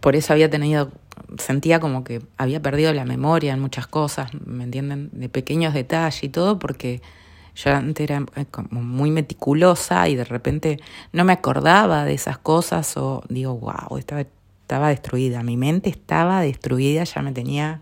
por 0.00 0.14
eso 0.14 0.32
había 0.32 0.48
tenido, 0.48 0.92
sentía 1.38 1.80
como 1.80 2.04
que 2.04 2.22
había 2.36 2.62
perdido 2.62 2.92
la 2.92 3.04
memoria 3.04 3.54
en 3.54 3.60
muchas 3.60 3.88
cosas, 3.88 4.30
¿me 4.44 4.64
entienden? 4.64 5.10
De 5.12 5.28
pequeños 5.28 5.74
detalles 5.74 6.22
y 6.22 6.28
todo, 6.28 6.58
porque 6.58 7.02
yo 7.56 7.74
antes 7.74 8.04
era 8.04 8.24
eh, 8.36 8.44
como 8.50 8.82
muy 8.82 9.10
meticulosa 9.10 10.08
y 10.08 10.14
de 10.14 10.24
repente 10.24 10.78
no 11.12 11.24
me 11.24 11.32
acordaba 11.32 12.04
de 12.04 12.12
esas 12.12 12.36
cosas 12.36 12.96
o 12.98 13.24
digo, 13.30 13.56
wow, 13.56 13.96
estaba, 13.96 14.20
estaba 14.20 14.90
destruida, 14.90 15.42
mi 15.42 15.56
mente 15.56 15.88
estaba 15.88 16.42
destruida, 16.42 17.04
ya 17.04 17.22
me 17.22 17.32
tenía 17.32 17.80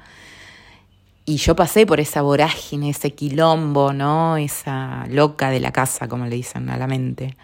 y 1.27 1.37
yo 1.37 1.57
pasé 1.57 1.87
por 1.87 2.01
esa 2.01 2.21
vorágine, 2.21 2.91
ese 2.91 3.15
quilombo, 3.15 3.93
¿no? 3.93 4.37
Esa 4.37 5.07
loca 5.09 5.51
de 5.51 5.61
la 5.61 5.73
casa, 5.73 6.07
como 6.07 6.27
le 6.27 6.37
dicen 6.37 6.69
a 6.69 6.77
la 6.77 6.87
mente. 6.87 7.37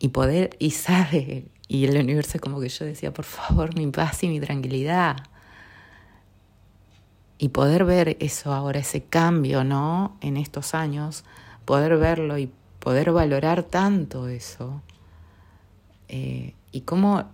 Y 0.00 0.08
poder, 0.08 0.56
y 0.58 0.72
sabe, 0.72 1.44
y 1.68 1.84
el 1.84 1.96
universo 1.96 2.40
como 2.40 2.58
que 2.58 2.68
yo 2.68 2.84
decía, 2.84 3.12
por 3.12 3.24
favor, 3.24 3.76
mi 3.76 3.86
paz 3.88 4.24
y 4.24 4.28
mi 4.28 4.40
tranquilidad. 4.40 5.18
Y 7.38 7.50
poder 7.50 7.84
ver 7.84 8.16
eso 8.18 8.52
ahora, 8.52 8.80
ese 8.80 9.04
cambio, 9.04 9.62
¿no? 9.62 10.16
En 10.20 10.36
estos 10.36 10.74
años, 10.74 11.24
poder 11.64 11.96
verlo 11.96 12.38
y 12.38 12.50
poder 12.80 13.12
valorar 13.12 13.62
tanto 13.62 14.26
eso. 14.26 14.82
Eh, 16.08 16.54
y 16.72 16.80
cómo 16.80 17.30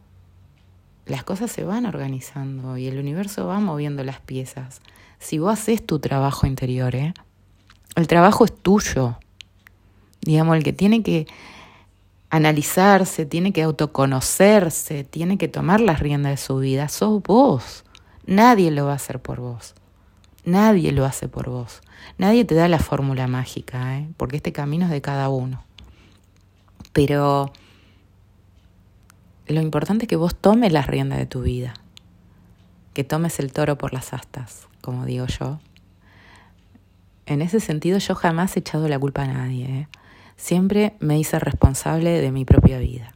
las 1.06 1.22
cosas 1.22 1.50
se 1.50 1.64
van 1.64 1.86
organizando 1.86 2.76
y 2.76 2.88
el 2.88 2.98
universo 2.98 3.46
va 3.46 3.60
moviendo 3.60 4.02
las 4.02 4.20
piezas. 4.20 4.80
Si 5.18 5.38
vos 5.38 5.52
haces 5.52 5.84
tu 5.84 6.00
trabajo 6.00 6.46
interior, 6.46 6.94
¿eh? 6.94 7.14
el 7.94 8.06
trabajo 8.08 8.44
es 8.44 8.54
tuyo. 8.54 9.18
Digamos, 10.20 10.56
el 10.56 10.64
que 10.64 10.72
tiene 10.72 11.02
que 11.02 11.26
analizarse, 12.28 13.24
tiene 13.24 13.52
que 13.52 13.62
autoconocerse, 13.62 15.04
tiene 15.04 15.38
que 15.38 15.48
tomar 15.48 15.80
las 15.80 16.00
riendas 16.00 16.32
de 16.32 16.36
su 16.36 16.58
vida, 16.58 16.88
sos 16.88 17.22
vos. 17.22 17.84
Nadie 18.26 18.72
lo 18.72 18.86
va 18.86 18.92
a 18.92 18.96
hacer 18.96 19.20
por 19.20 19.40
vos. 19.40 19.74
Nadie 20.44 20.90
lo 20.92 21.04
hace 21.04 21.28
por 21.28 21.48
vos. 21.48 21.80
Nadie 22.18 22.44
te 22.44 22.56
da 22.56 22.66
la 22.66 22.80
fórmula 22.80 23.28
mágica, 23.28 23.98
¿eh? 23.98 24.08
porque 24.16 24.36
este 24.36 24.52
camino 24.52 24.86
es 24.86 24.90
de 24.90 25.00
cada 25.00 25.28
uno. 25.28 25.62
Pero 26.92 27.52
lo 29.46 29.60
importante 29.60 30.04
es 30.04 30.08
que 30.08 30.16
vos 30.16 30.34
tomes 30.34 30.72
las 30.72 30.86
riendas 30.86 31.18
de 31.18 31.26
tu 31.26 31.42
vida, 31.42 31.74
que 32.94 33.04
tomes 33.04 33.38
el 33.38 33.52
toro 33.52 33.78
por 33.78 33.92
las 33.92 34.12
astas, 34.12 34.66
como 34.80 35.04
digo 35.04 35.26
yo. 35.26 35.60
En 37.26 37.42
ese 37.42 37.60
sentido 37.60 37.98
yo 37.98 38.14
jamás 38.14 38.56
he 38.56 38.60
echado 38.60 38.88
la 38.88 38.98
culpa 38.98 39.22
a 39.22 39.26
nadie, 39.26 39.64
¿eh? 39.66 39.88
siempre 40.36 40.94
me 41.00 41.18
hice 41.18 41.38
responsable 41.38 42.20
de 42.20 42.30
mi 42.30 42.44
propia 42.44 42.78
vida. 42.78 43.12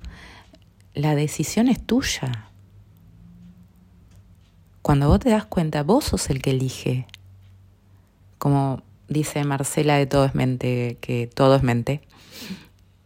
La 0.95 1.15
decisión 1.15 1.69
es 1.69 1.81
tuya. 1.85 2.51
Cuando 4.83 5.09
vos 5.09 5.21
te 5.21 5.31
das 5.31 5.45
cuenta, 5.45 5.83
vos 5.83 6.05
sos 6.05 6.31
el 6.31 6.43
que 6.43 6.51
elige. 6.51 7.07
Como 8.39 8.83
dice 9.09 9.45
Marcela 9.45 9.97
de 9.97 10.07
Todo 10.07 10.25
es 10.25 10.35
Mente, 10.35 10.99
que 11.01 11.27
todo 11.27 11.55
es 11.55 11.63
mente. 11.63 12.01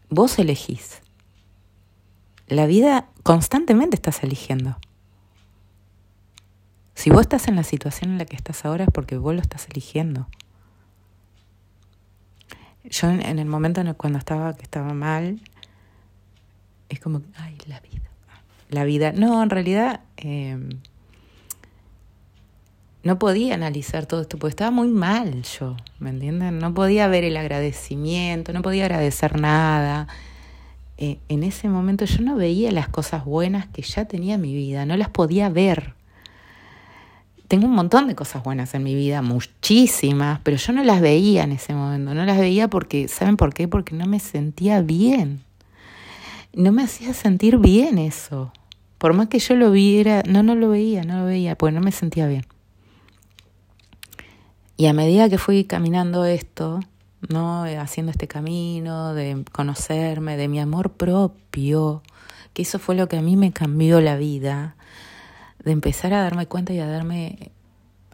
Vos 0.09 0.39
elegís. 0.39 1.04
La 2.55 2.67
vida 2.67 3.09
constantemente 3.25 3.97
estás 3.97 4.23
eligiendo. 4.23 4.79
Si 6.95 7.11
vos 7.11 7.23
estás 7.23 7.49
en 7.49 7.57
la 7.57 7.65
situación 7.65 8.13
en 8.13 8.19
la 8.19 8.27
que 8.27 8.37
estás 8.37 8.65
ahora 8.65 8.85
es 8.85 8.91
porque 8.93 9.17
vos 9.17 9.35
lo 9.35 9.41
estás 9.41 9.67
eligiendo. 9.69 10.29
Yo 12.85 13.09
en, 13.09 13.39
el 13.39 13.47
momento 13.47 13.81
en 13.81 13.89
el 13.89 13.97
cuando 13.97 14.19
estaba 14.19 14.55
que 14.55 14.63
estaba 14.63 14.95
mal, 14.95 15.41
es 16.89 17.01
como, 17.01 17.23
ay, 17.37 17.59
la 17.67 17.81
vida. 17.81 18.11
La 18.69 18.85
vida. 18.85 19.13
No, 19.13 19.43
en 19.43 19.51
realidad 19.51 20.03
em, 20.17 20.81
no 23.03 23.19
podía 23.19 23.55
analizar 23.55 24.07
todo 24.07 24.21
esto, 24.21 24.39
porque 24.39 24.51
estaba 24.51 24.71
muy 24.71 24.89
mal 24.89 25.43
yo, 25.43 25.77
¿me 25.99 26.11
entienden? 26.11 26.59
No 26.59 26.73
podía 26.73 27.09
ver 27.09 27.25
el 27.25 27.37
agradecimiento, 27.37 28.53
no 28.53 28.63
podía 28.63 28.85
agradecer 28.85 29.41
nada. 29.41 30.07
Eh, 30.97 31.19
en 31.29 31.43
ese 31.43 31.69
momento 31.69 32.05
yo 32.05 32.23
no 32.23 32.37
veía 32.37 32.71
las 32.71 32.89
cosas 32.89 33.25
buenas 33.25 33.67
que 33.67 33.83
ya 33.83 34.05
tenía 34.05 34.37
en 34.37 34.41
mi 34.41 34.55
vida, 34.55 34.87
no 34.87 34.97
las 34.97 35.09
podía 35.09 35.49
ver. 35.49 35.95
tengo 37.49 37.67
un 37.67 37.75
montón 37.75 38.09
de 38.09 38.15
cosas 38.15 38.43
buenas 38.43 38.75
en 38.75 38.83
mi 38.83 38.95
vida, 38.95 39.21
muchísimas, 39.23 40.41
pero 40.43 40.57
yo 40.57 40.73
no 40.73 40.83
las 40.83 41.01
veía 41.01 41.45
en 41.45 41.53
ese 41.53 41.75
momento, 41.75 42.15
no 42.15 42.25
las 42.25 42.39
veía 42.39 42.69
porque, 42.69 43.09
¿saben 43.09 43.37
por 43.37 43.53
qué? 43.53 43.69
Porque 43.69 43.95
no 43.95 44.07
me 44.07 44.19
sentía 44.21 44.81
bien. 44.83 45.43
No 46.55 46.73
me 46.73 46.85
hacía 46.85 47.13
sentir 47.15 47.59
bien 47.59 47.99
eso. 47.99 48.53
Por 48.99 49.13
más 49.13 49.29
que 49.29 49.41
yo 49.41 49.57
lo 49.57 49.71
viera, 49.73 50.23
no, 50.27 50.43
no 50.43 50.55
lo 50.55 50.69
veía, 50.71 51.03
no 51.05 51.19
lo 51.21 51.25
veía, 51.27 51.57
porque 51.57 51.75
no 51.75 51.81
me 51.81 51.93
sentía 51.93 52.27
bien. 52.27 52.47
Y 54.77 54.87
a 54.87 54.93
medida 54.93 55.29
que 55.29 55.39
fui 55.39 55.65
caminando 55.65 56.25
esto, 56.25 56.81
¿no? 57.29 57.65
Haciendo 57.65 58.11
este 58.13 58.29
camino 58.29 59.15
de 59.15 59.45
conocerme, 59.53 60.37
de 60.37 60.49
mi 60.49 60.61
amor 60.61 60.93
propio, 60.93 62.03
que 62.53 62.63
eso 62.63 62.79
fue 62.79 62.95
lo 62.95 63.09
que 63.09 63.17
a 63.17 63.23
mí 63.23 63.37
me 63.37 63.53
cambió 63.53 64.01
la 64.01 64.17
vida, 64.17 64.77
de 65.65 65.73
empezar 65.73 66.13
a 66.13 66.23
darme 66.23 66.47
cuenta 66.47 66.73
y 66.73 66.81
a 66.81 66.87
darme 66.87 67.51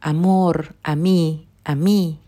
amor 0.01 0.75
a 0.83 0.96
mí, 0.96 1.46
a 1.64 1.75
mí, 1.75 2.20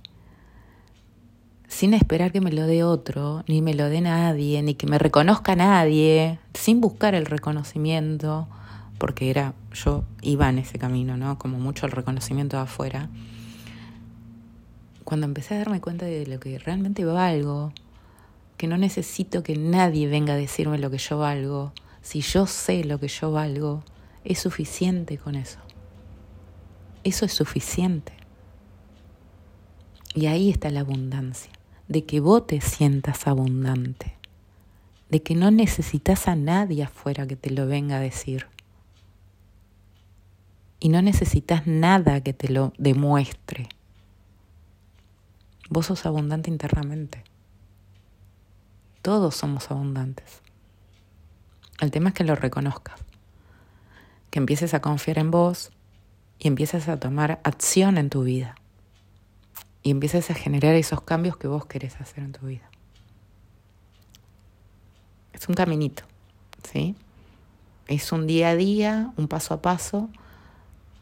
sin 1.73 1.95
esperar 1.95 2.33
que 2.33 2.43
me 2.43 2.53
lo 2.53 2.67
dé 2.67 2.85
otro, 2.85 3.45
ni 3.49 3.63
me 3.63 3.73
lo 3.73 3.89
dé 3.89 4.03
nadie, 4.03 4.63
ni 4.63 4.75
que 4.75 4.87
me 4.87 4.99
reconozca 4.99 5.57
nadie, 5.57 6.39
sin 6.53 6.83
buscar 6.83 7.15
el 7.15 7.25
reconocimiento, 7.25 8.47
porque 8.99 9.31
era, 9.31 9.55
yo 9.73 10.05
iba 10.21 10.51
en 10.51 10.59
ese 10.59 10.79
camino, 10.79 11.17
¿no? 11.17 11.39
Como 11.39 11.59
mucho 11.59 11.87
el 11.87 11.93
reconocimiento 11.93 12.59
de 12.59 12.65
afuera. 12.65 13.09
Cuando 15.13 15.27
empecé 15.27 15.57
a 15.57 15.59
darme 15.59 15.83
cuenta 15.83 16.07
de 16.07 16.27
lo 16.27 16.41
que 16.41 16.59
realmente 16.59 17.05
valgo, 17.05 17.75
que 18.57 18.67
no 18.67 18.79
necesito 18.79 19.43
que 19.43 19.57
nadie 19.57 20.09
venga 20.09 20.33
a 20.33 20.39
decirme 20.39 20.79
lo 20.79 20.91
que 20.91 20.97
yo 20.97 21.19
valgo, 21.19 21.75
si 22.01 22.23
yo 22.23 22.47
sé 22.47 22.83
lo 22.83 22.99
que 22.99 23.09
yo 23.09 23.31
valgo, 23.31 23.85
es 24.25 24.39
suficiente 24.39 25.19
con 25.19 25.35
eso. 25.35 25.59
Eso 27.05 27.27
es 27.27 27.33
suficiente. 27.35 28.15
Y 30.15 30.29
ahí 30.29 30.49
está 30.49 30.71
la 30.71 30.81
abundancia, 30.81 31.53
de 31.89 32.07
que 32.07 32.21
vos 32.21 32.47
te 32.47 32.63
sientas 32.63 33.27
abundante, 33.27 34.15
de 35.11 35.23
que 35.23 35.35
no 35.35 35.51
necesitas 35.51 36.27
a 36.27 36.37
nadie 36.37 36.85
afuera 36.85 37.27
que 37.27 37.37
te 37.37 37.51
lo 37.51 37.67
venga 37.67 37.99
a 37.99 38.01
decir. 38.01 38.47
Y 40.81 40.89
no 40.89 41.03
necesitas 41.03 41.67
nada 41.67 42.23
que 42.23 42.33
te 42.33 42.49
lo 42.49 42.73
demuestre. 42.79 43.69
Vos 45.71 45.87
sos 45.87 46.07
abundante 46.07 46.51
internamente. 46.51 47.25
Todos 49.01 49.35
somos 49.35 49.71
abundantes. 49.71 50.43
El 51.81 51.91
tema 51.91 52.11
es 52.11 52.15
que 52.15 52.25
lo 52.25 52.37
reconozcas 52.37 53.01
que 54.33 54.39
empieces 54.39 54.73
a 54.73 54.81
confiar 54.81 55.19
en 55.19 55.31
vos 55.31 55.73
y 56.39 56.49
empieces 56.49 56.89
a 56.89 56.99
tomar 56.99 57.41
acción 57.45 57.99
en 57.99 58.09
tu 58.09 58.23
vida. 58.23 58.55
Y 59.83 59.91
empieces 59.91 60.31
a 60.31 60.35
generar 60.35 60.75
esos 60.75 61.03
cambios 61.03 61.37
que 61.37 61.49
vos 61.49 61.67
querés 61.67 62.01
hacer 62.01 62.25
en 62.25 62.33
tu 62.33 62.47
vida. 62.47 62.71
Es 65.35 65.47
un 65.49 65.55
caminito, 65.55 66.05
¿sí? 66.63 66.97
Es 67.89 68.11
un 68.11 68.27
día 68.27 68.49
a 68.49 68.57
día, 68.57 69.13
un 69.19 69.29
paso 69.29 69.53
a 69.53 69.61
paso, 69.61 70.09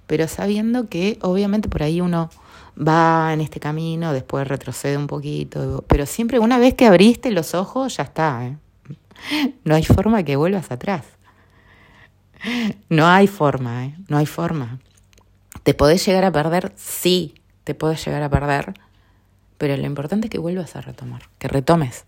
pero 0.09 0.27
sabiendo 0.27 0.89
que 0.89 1.17
obviamente 1.23 1.69
por 1.69 1.85
ahí 1.85 2.01
uno 2.01 2.31
va 2.77 3.33
en 3.33 3.41
este 3.41 3.61
camino, 3.61 4.13
después 4.13 4.47
retrocede 4.47 4.97
un 4.97 5.07
poquito, 5.07 5.85
pero 5.89 6.07
siempre 6.07 6.39
una 6.39 6.59
vez 6.59 6.75
que 6.75 6.87
abriste 6.87 7.31
los 7.31 7.55
ojos 7.55 7.97
ya 7.97 8.05
está, 8.05 8.47
¿eh? 8.47 8.57
No 9.65 9.75
hay 9.75 9.85
forma 9.85 10.23
que 10.23 10.37
vuelvas 10.37 10.71
atrás. 10.71 11.05
No 12.89 13.07
hay 13.07 13.27
forma, 13.27 13.87
¿eh? 13.87 13.95
No 14.09 14.17
hay 14.17 14.27
forma. 14.27 14.79
¿Te 15.63 15.75
podés 15.75 16.05
llegar 16.07 16.25
a 16.25 16.33
perder? 16.33 16.73
Sí, 16.77 17.35
te 17.65 17.75
podés 17.75 18.05
llegar 18.05 18.23
a 18.23 18.31
perder, 18.31 18.73
pero 19.59 19.77
lo 19.77 19.87
importante 19.87 20.27
es 20.27 20.31
que 20.31 20.39
vuelvas 20.39 20.75
a 20.75 20.81
retomar, 20.81 21.29
que 21.39 21.49
retomes. 21.49 22.07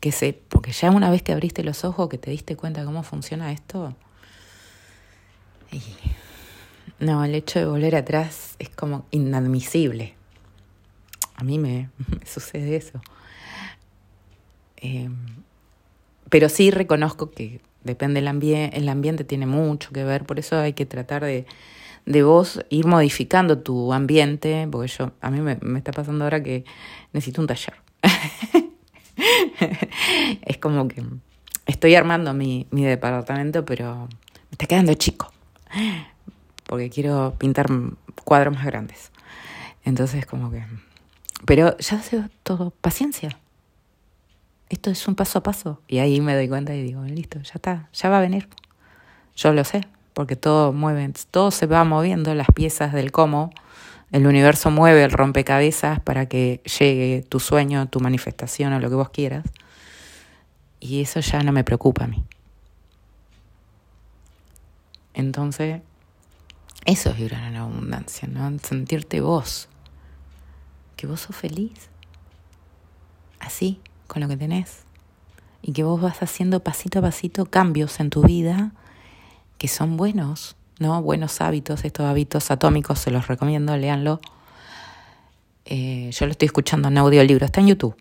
Que 0.00 0.12
se, 0.12 0.32
porque 0.32 0.72
ya 0.72 0.90
una 0.90 1.10
vez 1.10 1.22
que 1.22 1.32
abriste 1.32 1.62
los 1.62 1.84
ojos, 1.84 2.08
que 2.08 2.18
te 2.18 2.30
diste 2.30 2.56
cuenta 2.56 2.80
de 2.80 2.86
cómo 2.86 3.02
funciona 3.02 3.52
esto, 3.52 3.94
no, 7.00 7.24
el 7.24 7.34
hecho 7.34 7.58
de 7.58 7.66
volver 7.66 7.96
atrás 7.96 8.56
es 8.58 8.70
como 8.70 9.06
inadmisible. 9.10 10.14
A 11.34 11.44
mí 11.44 11.58
me, 11.58 11.90
sucede 12.26 12.76
eso. 12.76 13.00
Em, 14.76 15.16
pero 16.28 16.48
sí 16.48 16.70
reconozco 16.70 17.30
que 17.30 17.60
depende 17.84 18.20
del 18.20 18.28
ambiente, 18.28 18.76
el 18.76 18.88
ambiente 18.88 19.24
tiene 19.24 19.46
mucho 19.46 19.90
que 19.92 20.04
ver, 20.04 20.24
por 20.24 20.38
eso 20.38 20.58
hay 20.58 20.72
que 20.72 20.86
tratar 20.86 21.24
de, 21.24 21.46
de 22.06 22.22
vos 22.22 22.60
ir 22.68 22.86
modificando 22.86 23.58
tu 23.58 23.92
ambiente, 23.92 24.68
porque 24.70 24.88
yo, 24.88 25.12
a 25.20 25.30
mí 25.30 25.40
me, 25.40 25.58
me 25.60 25.78
está 25.78 25.92
pasando 25.92 26.24
ahora 26.24 26.42
que 26.42 26.64
necesito 27.12 27.40
un 27.40 27.46
taller. 27.46 27.74
es 30.42 30.58
como 30.58 30.88
que 30.88 31.02
estoy 31.66 31.94
armando 31.94 32.34
mi, 32.34 32.66
mi 32.70 32.84
departamento, 32.84 33.64
pero 33.64 34.06
me 34.06 34.52
está 34.52 34.66
quedando 34.66 34.94
chico, 34.94 35.32
porque 36.68 36.90
quiero 36.90 37.34
pintar 37.38 37.66
cuadros 38.24 38.54
más 38.54 38.66
grandes. 38.66 39.10
Entonces, 39.84 40.26
como 40.26 40.50
que... 40.50 40.64
Pero 41.46 41.76
ya 41.78 42.02
sé 42.02 42.22
todo, 42.42 42.70
paciencia, 42.70 43.38
esto 44.68 44.90
es 44.90 45.08
un 45.08 45.14
paso 45.14 45.38
a 45.38 45.42
paso. 45.42 45.80
Y 45.88 45.98
ahí 45.98 46.20
me 46.20 46.34
doy 46.34 46.46
cuenta 46.46 46.74
y 46.74 46.82
digo, 46.82 47.02
listo, 47.04 47.40
ya 47.40 47.52
está, 47.54 47.88
ya 47.92 48.08
va 48.10 48.18
a 48.18 48.20
venir. 48.20 48.48
Yo 49.34 49.52
lo 49.52 49.64
sé, 49.64 49.86
porque 50.12 50.36
todo 50.36 50.72
mueve, 50.72 51.10
todo 51.30 51.50
se 51.50 51.66
va 51.66 51.84
moviendo, 51.84 52.34
las 52.34 52.48
piezas 52.54 52.92
del 52.92 53.12
cómo. 53.12 53.50
El 54.12 54.26
universo 54.26 54.70
mueve 54.70 55.04
el 55.04 55.10
rompecabezas 55.10 56.00
para 56.00 56.26
que 56.26 56.60
llegue 56.78 57.24
tu 57.26 57.40
sueño, 57.40 57.88
tu 57.88 58.00
manifestación 58.00 58.72
o 58.74 58.80
lo 58.80 58.90
que 58.90 58.96
vos 58.96 59.08
quieras. 59.08 59.46
Y 60.80 61.00
eso 61.00 61.20
ya 61.20 61.42
no 61.42 61.52
me 61.52 61.64
preocupa 61.64 62.04
a 62.04 62.08
mí. 62.08 62.22
Entonces, 65.14 65.80
eso 66.84 67.10
es 67.10 67.16
vibrar 67.16 67.44
en 67.44 67.56
abundancia, 67.56 68.28
¿no? 68.28 68.58
Sentirte 68.60 69.20
vos, 69.20 69.68
que 70.96 71.06
vos 71.06 71.20
sos 71.20 71.36
feliz. 71.36 71.90
Así, 73.40 73.80
con 74.06 74.22
lo 74.22 74.28
que 74.28 74.36
tenés 74.36 74.84
y 75.62 75.72
que 75.72 75.82
vos 75.82 76.00
vas 76.00 76.22
haciendo 76.22 76.60
pasito 76.60 77.00
a 77.00 77.02
pasito 77.02 77.46
cambios 77.46 78.00
en 78.00 78.10
tu 78.10 78.22
vida 78.22 78.72
que 79.58 79.68
son 79.68 79.96
buenos, 79.96 80.56
¿no? 80.78 81.02
Buenos 81.02 81.40
hábitos, 81.40 81.84
estos 81.84 82.06
hábitos 82.06 82.50
atómicos, 82.50 83.00
se 83.00 83.10
los 83.10 83.26
recomiendo, 83.26 83.76
léanlo. 83.76 84.20
Eh, 85.64 86.10
yo 86.12 86.26
lo 86.26 86.32
estoy 86.32 86.46
escuchando 86.46 86.88
en 86.88 86.98
audiolibro, 86.98 87.44
está 87.44 87.60
en 87.60 87.68
YouTube. 87.68 87.96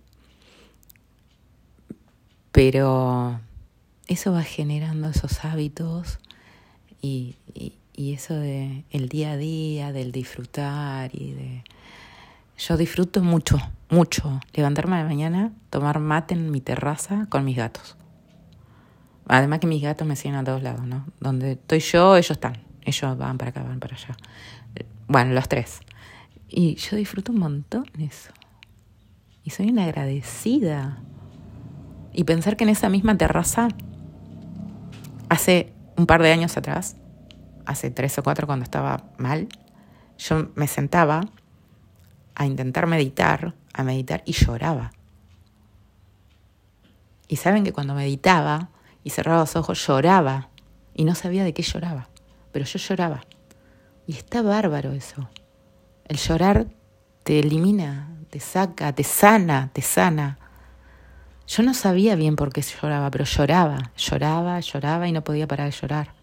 Pero 2.51 3.39
eso 4.07 4.31
va 4.31 4.43
generando 4.43 5.09
esos 5.09 5.43
hábitos 5.43 6.19
y 7.01 7.35
eso 7.97 8.36
de 8.36 8.83
el 8.91 9.10
día 9.10 9.31
a 9.31 9.38
día, 9.38 9.91
del 9.91 10.12
disfrutar 10.12 11.10
y 11.13 11.33
de 11.33 11.63
yo 12.57 12.75
disfruto 12.75 13.21
mucho, 13.23 13.60
mucho 13.89 14.39
levantarme 14.53 14.97
la 14.97 15.03
mañana, 15.03 15.51
tomar 15.69 15.99
mate 15.99 16.33
en 16.33 16.49
mi 16.49 16.60
terraza 16.60 17.27
con 17.29 17.45
mis 17.45 17.57
gatos. 17.57 17.95
Además 19.27 19.60
que 19.60 19.67
mis 19.67 19.81
gatos 19.81 20.07
me 20.07 20.15
siguen 20.15 20.36
a 20.36 20.43
todos 20.43 20.63
lados, 20.63 20.86
¿no? 20.86 21.05
Donde 21.19 21.53
estoy 21.53 21.79
yo, 21.79 22.15
ellos 22.15 22.31
están. 22.31 22.57
Ellos 22.83 23.17
van 23.17 23.38
para 23.38 23.49
acá, 23.49 23.62
van 23.62 23.79
para 23.79 23.95
allá. 23.95 24.15
Bueno, 25.07 25.33
los 25.33 25.47
tres. 25.49 25.81
Y 26.47 26.75
yo 26.75 26.95
disfruto 26.95 27.31
un 27.31 27.39
montón 27.39 27.86
eso. 27.99 28.31
Y 29.43 29.49
soy 29.49 29.69
una 29.69 29.83
agradecida. 29.83 30.99
Y 32.13 32.23
pensar 32.23 32.57
que 32.57 32.63
en 32.63 32.69
esa 32.69 32.89
misma 32.89 33.17
terraza, 33.17 33.67
hace 35.29 35.73
un 35.97 36.05
par 36.07 36.23
de 36.23 36.31
años 36.31 36.57
atrás, 36.57 36.95
hace 37.67 37.91
tres 37.91 38.17
o 38.17 38.23
cuatro 38.23 38.47
cuando 38.47 38.63
estaba 38.63 39.03
mal, 39.17 39.47
yo 40.17 40.50
me 40.56 40.67
sentaba 40.67 41.21
a 42.33 42.46
intentar 42.46 42.87
meditar, 42.87 43.54
a 43.73 43.83
meditar 43.83 44.23
y 44.25 44.31
lloraba. 44.31 44.91
Y 47.27 47.35
saben 47.35 47.63
que 47.63 47.73
cuando 47.73 47.94
meditaba 47.94 48.69
y 49.04 49.10
cerraba 49.10 49.41
los 49.41 49.56
ojos 49.56 49.85
lloraba 49.85 50.50
y 50.94 51.04
no 51.04 51.13
sabía 51.13 51.44
de 51.44 51.54
qué 51.54 51.62
lloraba, 51.62 52.10
pero 52.52 52.65
yo 52.65 52.79
lloraba. 52.79 53.21
Y 54.08 54.13
está 54.13 54.41
bárbaro 54.41 54.94
eso. 54.94 55.29
El 56.06 56.17
llorar 56.17 56.67
te 57.23 57.39
elimina, 57.39 58.10
te 58.29 58.39
saca, 58.39 58.94
te 58.94 59.04
sana, 59.04 59.69
te 59.73 59.81
sana. 59.81 60.39
Yo 61.48 61.63
no 61.63 61.73
sabía 61.73 62.15
bien 62.15 62.37
por 62.37 62.54
qué 62.54 62.62
lloraba, 62.62 63.12
pero 63.12 63.25
lloraba, 63.25 63.91
lloraba, 63.98 64.60
lloraba 64.62 65.08
y 65.08 65.12
no 65.12 65.23
podía 65.23 65.48
parar 65.48 65.69
de 65.69 65.77
llorar. 65.77 66.16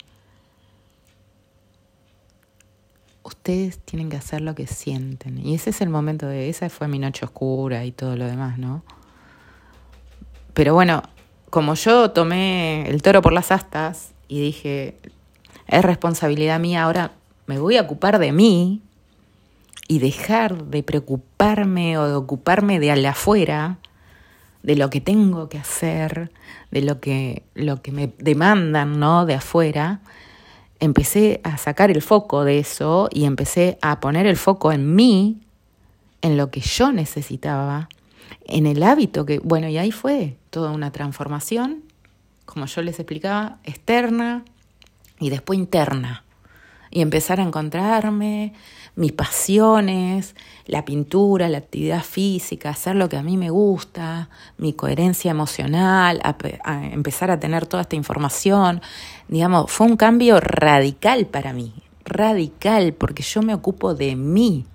Ustedes 3.24 3.78
tienen 3.78 4.10
que 4.10 4.16
hacer 4.16 4.42
lo 4.42 4.54
que 4.54 4.66
sienten. 4.66 5.44
Y 5.44 5.54
ese 5.54 5.70
es 5.70 5.80
el 5.80 5.88
momento 5.88 6.26
de, 6.26 6.48
esa 6.48 6.68
fue 6.68 6.86
mi 6.88 6.98
noche 6.98 7.24
oscura 7.24 7.84
y 7.84 7.90
todo 7.90 8.16
lo 8.16 8.26
demás, 8.26 8.58
¿no? 8.58 8.84
Pero 10.52 10.74
bueno, 10.74 11.02
como 11.50 11.74
yo 11.74 12.10
tomé 12.12 12.88
el 12.88 13.02
toro 13.02 13.22
por 13.22 13.32
las 13.32 13.50
astas 13.50 14.12
y 14.28 14.40
dije, 14.40 14.96
es 15.66 15.84
responsabilidad 15.84 16.60
mía, 16.60 16.84
ahora 16.84 17.12
me 17.46 17.58
voy 17.58 17.76
a 17.76 17.82
ocupar 17.82 18.18
de 18.18 18.32
mí 18.32 18.82
y 19.88 19.98
dejar 19.98 20.64
de 20.64 20.82
preocuparme 20.82 21.98
o 21.98 22.06
de 22.06 22.14
ocuparme 22.14 22.78
de 22.78 22.90
al 22.90 23.04
afuera, 23.04 23.78
de 24.62 24.76
lo 24.76 24.90
que 24.90 25.00
tengo 25.00 25.48
que 25.48 25.58
hacer, 25.58 26.30
de 26.70 26.82
lo 26.82 27.00
que, 27.00 27.42
lo 27.54 27.82
que 27.82 27.92
me 27.92 28.12
demandan, 28.18 28.98
¿no? 28.98 29.26
De 29.26 29.34
afuera, 29.34 30.00
empecé 30.84 31.40
a 31.44 31.56
sacar 31.56 31.90
el 31.90 32.02
foco 32.02 32.44
de 32.44 32.58
eso 32.58 33.08
y 33.12 33.24
empecé 33.24 33.78
a 33.82 34.00
poner 34.00 34.26
el 34.26 34.36
foco 34.36 34.72
en 34.72 34.94
mí, 34.94 35.40
en 36.22 36.36
lo 36.36 36.50
que 36.50 36.60
yo 36.60 36.92
necesitaba, 36.92 37.88
en 38.46 38.66
el 38.66 38.82
hábito 38.82 39.26
que, 39.26 39.38
bueno, 39.38 39.68
y 39.68 39.78
ahí 39.78 39.90
fue 39.90 40.36
toda 40.50 40.70
una 40.70 40.90
transformación, 40.90 41.82
como 42.44 42.66
yo 42.66 42.82
les 42.82 42.98
explicaba, 42.98 43.58
externa 43.64 44.44
y 45.18 45.30
después 45.30 45.58
interna. 45.58 46.24
Y 46.90 47.00
empezar 47.00 47.40
a 47.40 47.42
encontrarme 47.42 48.52
mis 48.96 49.12
pasiones, 49.12 50.36
la 50.66 50.84
pintura, 50.84 51.48
la 51.48 51.58
actividad 51.58 52.02
física, 52.02 52.70
hacer 52.70 52.96
lo 52.96 53.08
que 53.08 53.16
a 53.16 53.22
mí 53.22 53.36
me 53.36 53.50
gusta, 53.50 54.28
mi 54.56 54.72
coherencia 54.72 55.30
emocional, 55.30 56.20
a, 56.22 56.84
empezar 56.86 57.30
a 57.30 57.40
tener 57.40 57.66
toda 57.66 57.82
esta 57.82 57.96
información. 57.96 58.80
Digamos, 59.28 59.70
fue 59.70 59.86
un 59.86 59.96
cambio 59.96 60.38
radical 60.40 61.26
para 61.26 61.52
mí, 61.52 61.72
radical, 62.04 62.92
porque 62.94 63.22
yo 63.22 63.42
me 63.42 63.54
ocupo 63.54 63.94
de 63.94 64.16
mí, 64.16 64.66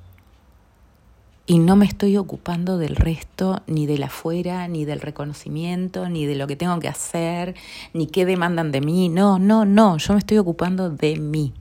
y 1.45 1.57
no 1.57 1.75
me 1.75 1.85
estoy 1.85 2.15
ocupando 2.15 2.77
del 2.77 2.95
resto, 2.95 3.63
ni 3.65 3.87
del 3.87 4.03
afuera, 4.03 4.67
ni 4.67 4.85
del 4.85 5.01
reconocimiento, 5.01 6.07
ni 6.07 6.27
de 6.27 6.35
lo 6.35 6.45
que 6.45 6.55
tengo 6.55 6.77
que 6.77 6.87
hacer, 6.87 7.55
ni 7.91 8.05
qué 8.05 8.27
demandan 8.27 8.71
de 8.71 8.81
mí. 8.81 9.09
No, 9.09 9.39
no, 9.39 9.65
no, 9.65 9.97
yo 9.97 10.13
me 10.13 10.19
estoy 10.19 10.37
ocupando 10.37 10.91
de 10.91 11.15
mí. 11.17 11.55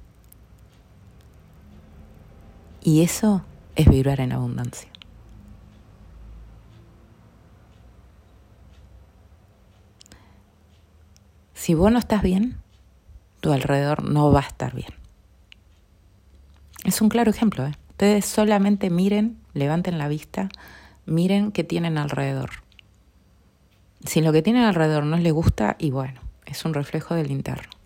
Y 2.82 3.02
eso 3.02 3.42
es 3.74 3.88
vibrar 3.88 4.20
en 4.20 4.32
abundancia. 4.32 4.88
Si 11.54 11.74
vos 11.74 11.92
no 11.92 11.98
estás 11.98 12.22
bien, 12.22 12.56
tu 13.40 13.52
alrededor 13.52 14.02
no 14.04 14.32
va 14.32 14.40
a 14.40 14.48
estar 14.48 14.74
bien. 14.74 14.92
Es 16.84 17.00
un 17.02 17.08
claro 17.08 17.30
ejemplo. 17.30 17.66
¿eh? 17.66 17.74
Ustedes 17.90 18.24
solamente 18.24 18.90
miren 18.90 19.38
levanten 19.54 19.98
la 19.98 20.08
vista, 20.08 20.48
miren 21.04 21.52
qué 21.52 21.64
tienen 21.64 21.98
alrededor. 21.98 22.50
Si 24.04 24.20
lo 24.20 24.32
que 24.32 24.42
tienen 24.42 24.62
alrededor 24.62 25.04
no 25.04 25.16
les 25.16 25.32
gusta, 25.32 25.76
y 25.78 25.90
bueno, 25.90 26.20
es 26.46 26.64
un 26.64 26.74
reflejo 26.74 27.14
del 27.14 27.30
interno. 27.30 27.77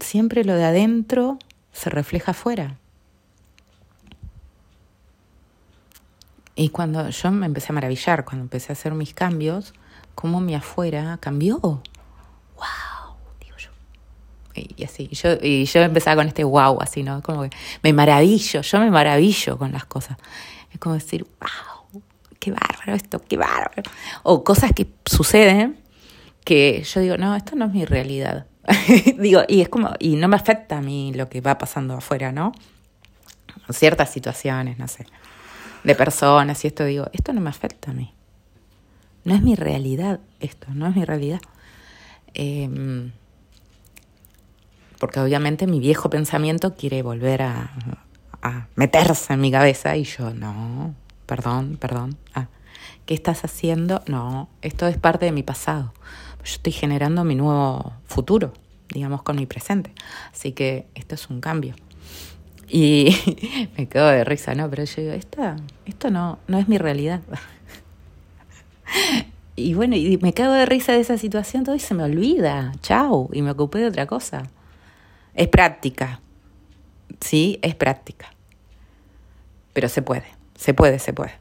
Siempre 0.00 0.44
lo 0.44 0.54
de 0.54 0.64
adentro 0.64 1.38
se 1.72 1.90
refleja 1.90 2.32
afuera. 2.32 2.76
Y 6.54 6.70
cuando 6.70 7.08
yo 7.08 7.30
me 7.30 7.46
empecé 7.46 7.68
a 7.70 7.74
maravillar, 7.74 8.24
cuando 8.24 8.42
empecé 8.42 8.72
a 8.72 8.74
hacer 8.74 8.92
mis 8.94 9.14
cambios, 9.14 9.74
cómo 10.14 10.40
mi 10.40 10.54
afuera 10.54 11.18
cambió 11.20 11.82
y 14.76 14.84
así. 14.84 15.08
Yo, 15.12 15.30
y 15.40 15.64
yo 15.64 15.80
empezaba 15.80 16.16
con 16.16 16.28
este 16.28 16.44
wow, 16.44 16.80
así, 16.80 17.02
¿no? 17.02 17.22
Como 17.22 17.42
que 17.42 17.50
me 17.82 17.92
maravillo, 17.92 18.60
yo 18.60 18.80
me 18.80 18.90
maravillo 18.90 19.58
con 19.58 19.72
las 19.72 19.84
cosas. 19.84 20.18
Es 20.72 20.78
como 20.78 20.94
decir, 20.94 21.24
wow, 21.40 22.02
qué 22.38 22.50
bárbaro 22.50 22.94
esto, 22.94 23.20
qué 23.26 23.36
bárbaro. 23.36 23.90
O 24.22 24.44
cosas 24.44 24.72
que 24.72 24.88
suceden 25.06 25.78
que 26.44 26.82
yo 26.82 27.00
digo, 27.00 27.16
no, 27.16 27.36
esto 27.36 27.56
no 27.56 27.66
es 27.66 27.72
mi 27.72 27.84
realidad. 27.84 28.46
digo, 29.18 29.42
y 29.48 29.60
es 29.60 29.68
como, 29.68 29.92
y 29.98 30.16
no 30.16 30.28
me 30.28 30.36
afecta 30.36 30.78
a 30.78 30.80
mí 30.80 31.12
lo 31.14 31.28
que 31.28 31.40
va 31.40 31.58
pasando 31.58 31.94
afuera, 31.94 32.32
¿no? 32.32 32.52
Ciertas 33.70 34.10
situaciones, 34.10 34.78
no 34.78 34.88
sé, 34.88 35.06
de 35.84 35.94
personas 35.94 36.64
y 36.64 36.68
esto, 36.68 36.84
digo, 36.84 37.06
esto 37.12 37.32
no 37.32 37.40
me 37.40 37.50
afecta 37.50 37.90
a 37.90 37.94
mí. 37.94 38.14
No 39.24 39.34
es 39.34 39.42
mi 39.42 39.54
realidad 39.54 40.20
esto, 40.40 40.68
no 40.72 40.86
es 40.86 40.96
mi 40.96 41.04
realidad. 41.04 41.40
Eh, 42.34 43.10
porque 44.98 45.20
obviamente 45.20 45.66
mi 45.66 45.80
viejo 45.80 46.10
pensamiento 46.10 46.74
quiere 46.74 47.02
volver 47.02 47.42
a, 47.42 47.70
meterse 48.76 49.32
en 49.32 49.40
mi 49.40 49.50
cabeza 49.50 49.96
y 49.96 50.04
yo, 50.04 50.32
no, 50.32 50.94
perdón, 51.26 51.76
perdón. 51.80 52.16
Ah, 52.34 52.46
¿Qué 53.04 53.14
estás 53.14 53.44
haciendo? 53.44 54.02
No, 54.06 54.48
esto 54.62 54.86
es 54.86 54.96
parte 54.96 55.26
de 55.26 55.32
mi 55.32 55.42
pasado. 55.42 55.92
Yo 56.48 56.54
estoy 56.54 56.72
generando 56.72 57.24
mi 57.24 57.34
nuevo 57.34 57.92
futuro, 58.06 58.54
digamos, 58.88 59.22
con 59.22 59.36
mi 59.36 59.44
presente. 59.44 59.92
Así 60.32 60.52
que 60.52 60.86
esto 60.94 61.14
es 61.14 61.28
un 61.28 61.42
cambio. 61.42 61.74
Y 62.66 63.70
me 63.76 63.86
quedo 63.86 64.08
de 64.08 64.24
risa, 64.24 64.54
¿no? 64.54 64.70
Pero 64.70 64.84
yo 64.84 65.02
digo, 65.02 65.12
Esta, 65.12 65.56
esto 65.84 66.10
no, 66.10 66.38
no 66.46 66.58
es 66.58 66.66
mi 66.66 66.78
realidad. 66.78 67.20
Y 69.56 69.74
bueno, 69.74 69.96
y 69.96 70.18
me 70.18 70.32
cago 70.32 70.52
de 70.52 70.66
risa 70.66 70.92
de 70.92 71.00
esa 71.00 71.18
situación, 71.18 71.64
todo 71.64 71.74
y 71.74 71.80
se 71.80 71.92
me 71.92 72.04
olvida. 72.04 72.70
Chao. 72.80 73.28
Y 73.32 73.42
me 73.42 73.50
ocupé 73.50 73.80
de 73.80 73.88
otra 73.88 74.06
cosa. 74.06 74.44
Es 75.34 75.48
práctica, 75.48 76.20
sí, 77.20 77.58
es 77.60 77.74
práctica. 77.74 78.32
Pero 79.72 79.88
se 79.88 80.00
puede, 80.00 80.26
se 80.54 80.74
puede, 80.74 81.00
se 81.00 81.12
puede. 81.12 81.32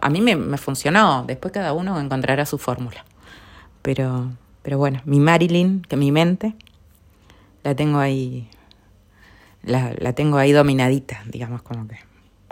a 0.00 0.10
mí 0.10 0.20
me, 0.20 0.58
funcionó, 0.58 1.24
después 1.26 1.50
cada 1.50 1.72
uno 1.72 1.98
encontrará 1.98 2.44
su 2.44 2.58
fórmula. 2.58 3.06
Pero, 3.88 4.32
pero 4.60 4.76
bueno, 4.76 5.00
mi 5.06 5.18
Marilyn, 5.18 5.80
que 5.80 5.96
mi 5.96 6.12
mente, 6.12 6.54
la 7.64 7.74
tengo 7.74 7.98
ahí, 8.00 8.46
la, 9.62 9.94
la 9.98 10.12
tengo 10.12 10.36
ahí 10.36 10.52
dominadita, 10.52 11.22
digamos, 11.24 11.62
como 11.62 11.88
que, 11.88 11.96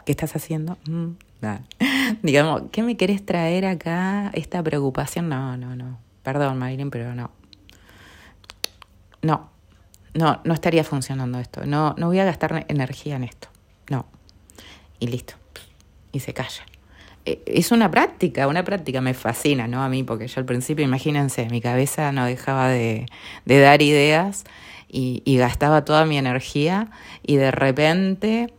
¿qué 0.07 0.13
estás 0.13 0.35
haciendo? 0.35 0.79
Mm, 0.89 1.11
digamos, 2.23 2.63
¿qué 2.73 2.83
me 2.83 2.97
querés 2.97 3.27
traer 3.27 3.67
acá? 3.67 4.31
Esta 4.33 4.63
preocupación, 4.63 5.29
no, 5.29 5.59
no, 5.59 5.77
no. 5.77 5.99
Perdón, 6.23 6.57
Marilyn, 6.57 6.89
pero 6.89 7.15
no. 7.15 7.31
No, 9.21 9.51
no, 10.15 10.41
no 10.43 10.55
estaría 10.55 10.85
funcionando 10.85 11.39
esto, 11.39 11.67
no, 11.67 11.95
no 11.99 12.07
voy 12.07 12.19
a 12.19 12.25
gastar 12.25 12.65
energía 12.69 13.17
en 13.17 13.25
esto, 13.25 13.49
no. 13.91 14.07
Y 15.01 15.09
listo, 15.09 15.35
y 16.13 16.21
se 16.21 16.33
calla. 16.33 16.65
E, 17.27 17.43
es 17.47 17.73
una 17.73 17.91
práctica, 17.91 18.49
una 18.49 18.65
práctica, 18.65 19.01
me 19.01 19.13
fascina, 19.15 19.67
¿no? 19.69 19.83
A 19.83 19.89
mí, 19.89 20.03
porque 20.03 20.29
yo 20.29 20.41
al 20.41 20.47
principio, 20.47 20.85
imagínense, 20.85 21.49
mi 21.51 21.61
cabeza 21.61 22.13
no 22.13 22.25
dejaba 22.25 22.69
de, 22.69 23.07
de 23.45 23.61
dar 23.61 23.83
ideas 23.83 24.45
y, 24.89 25.23
y, 25.25 25.37
gastaba 25.37 25.85
toda 25.85 26.07
mi 26.07 26.17
energía 26.17 26.91
y 27.23 27.37
de 27.37 27.51
repente 27.51 28.53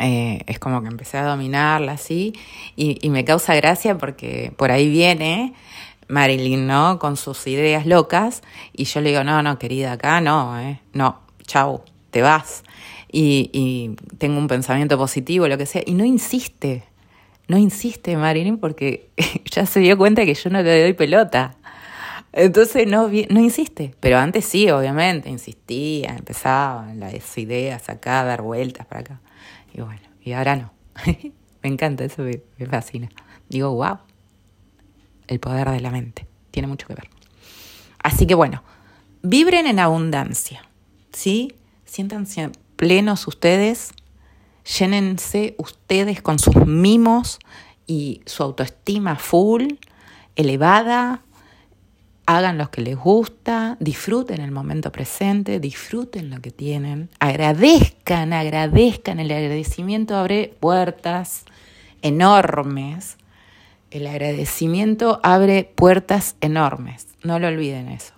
eh, 0.00 0.42
es 0.46 0.58
como 0.58 0.82
que 0.82 0.88
empecé 0.88 1.18
a 1.18 1.24
dominarla 1.24 1.92
así 1.92 2.34
y, 2.74 2.98
y 3.00 3.10
me 3.10 3.24
causa 3.24 3.54
gracia 3.54 3.96
porque 3.96 4.52
por 4.56 4.72
ahí 4.72 4.90
viene 4.90 5.54
Marilyn, 6.08 6.66
¿no? 6.66 6.98
Con 6.98 7.16
sus 7.16 7.46
ideas 7.46 7.86
locas. 7.86 8.42
Y 8.72 8.84
yo 8.84 9.00
le 9.00 9.10
digo, 9.10 9.24
no, 9.24 9.42
no, 9.42 9.58
querida, 9.58 9.92
acá 9.92 10.20
no, 10.20 10.58
¿eh? 10.60 10.80
No, 10.92 11.20
chau, 11.46 11.82
te 12.10 12.22
vas. 12.22 12.64
Y, 13.10 13.50
y 13.52 13.96
tengo 14.18 14.38
un 14.38 14.48
pensamiento 14.48 14.98
positivo, 14.98 15.48
lo 15.48 15.56
que 15.56 15.66
sea. 15.66 15.82
Y 15.86 15.94
no 15.94 16.04
insiste, 16.04 16.84
no 17.48 17.58
insiste 17.58 18.16
Marilyn 18.16 18.58
porque 18.58 19.10
ya 19.50 19.66
se 19.66 19.80
dio 19.80 19.96
cuenta 19.98 20.24
que 20.24 20.34
yo 20.34 20.50
no 20.50 20.62
le 20.62 20.82
doy 20.82 20.92
pelota. 20.92 21.56
Entonces 22.32 22.88
no, 22.88 23.08
no 23.08 23.40
insiste, 23.40 23.94
pero 24.00 24.18
antes 24.18 24.44
sí, 24.44 24.68
obviamente, 24.68 25.30
insistía, 25.30 26.16
empezaba 26.16 26.92
las 26.94 27.38
ideas 27.38 27.88
acá, 27.88 28.24
dar 28.24 28.42
vueltas 28.42 28.86
para 28.86 29.00
acá. 29.02 29.20
Y 29.72 29.80
bueno, 29.82 30.02
y 30.20 30.32
ahora 30.32 30.56
no. 30.56 30.72
me 31.62 31.68
encanta, 31.68 32.04
eso 32.04 32.22
me, 32.22 32.40
me 32.58 32.66
fascina. 32.66 33.08
Digo, 33.48 33.72
wow, 33.74 33.98
el 35.28 35.38
poder 35.38 35.70
de 35.70 35.80
la 35.80 35.90
mente. 35.90 36.26
Tiene 36.50 36.66
mucho 36.68 36.86
que 36.86 36.94
ver. 36.94 37.08
Así 38.02 38.26
que 38.26 38.34
bueno, 38.34 38.62
vibren 39.22 39.66
en 39.66 39.78
abundancia, 39.78 40.64
¿sí? 41.12 41.54
Siéntanse 41.84 42.50
plenos 42.76 43.26
ustedes, 43.26 43.92
llénense 44.64 45.54
ustedes 45.58 46.22
con 46.22 46.38
sus 46.38 46.56
mimos 46.66 47.38
y 47.86 48.22
su 48.26 48.42
autoestima 48.42 49.16
full, 49.16 49.74
elevada, 50.36 51.22
hagan 52.26 52.56
lo 52.56 52.70
que 52.70 52.80
les 52.80 52.96
gusta, 52.96 53.76
disfruten 53.80 54.40
el 54.40 54.50
momento 54.50 54.90
presente, 54.90 55.60
disfruten 55.60 56.30
lo 56.30 56.40
que 56.40 56.50
tienen, 56.50 57.10
agradezcan, 57.18 58.32
agradezcan, 58.32 59.20
el 59.20 59.30
agradecimiento 59.30 60.16
abre 60.16 60.54
puertas 60.58 61.44
enormes 62.00 63.18
el 63.94 64.08
agradecimiento 64.08 65.20
abre 65.22 65.72
puertas 65.72 66.34
enormes. 66.40 67.06
No 67.22 67.38
lo 67.38 67.46
olviden 67.46 67.88
eso. 67.88 68.12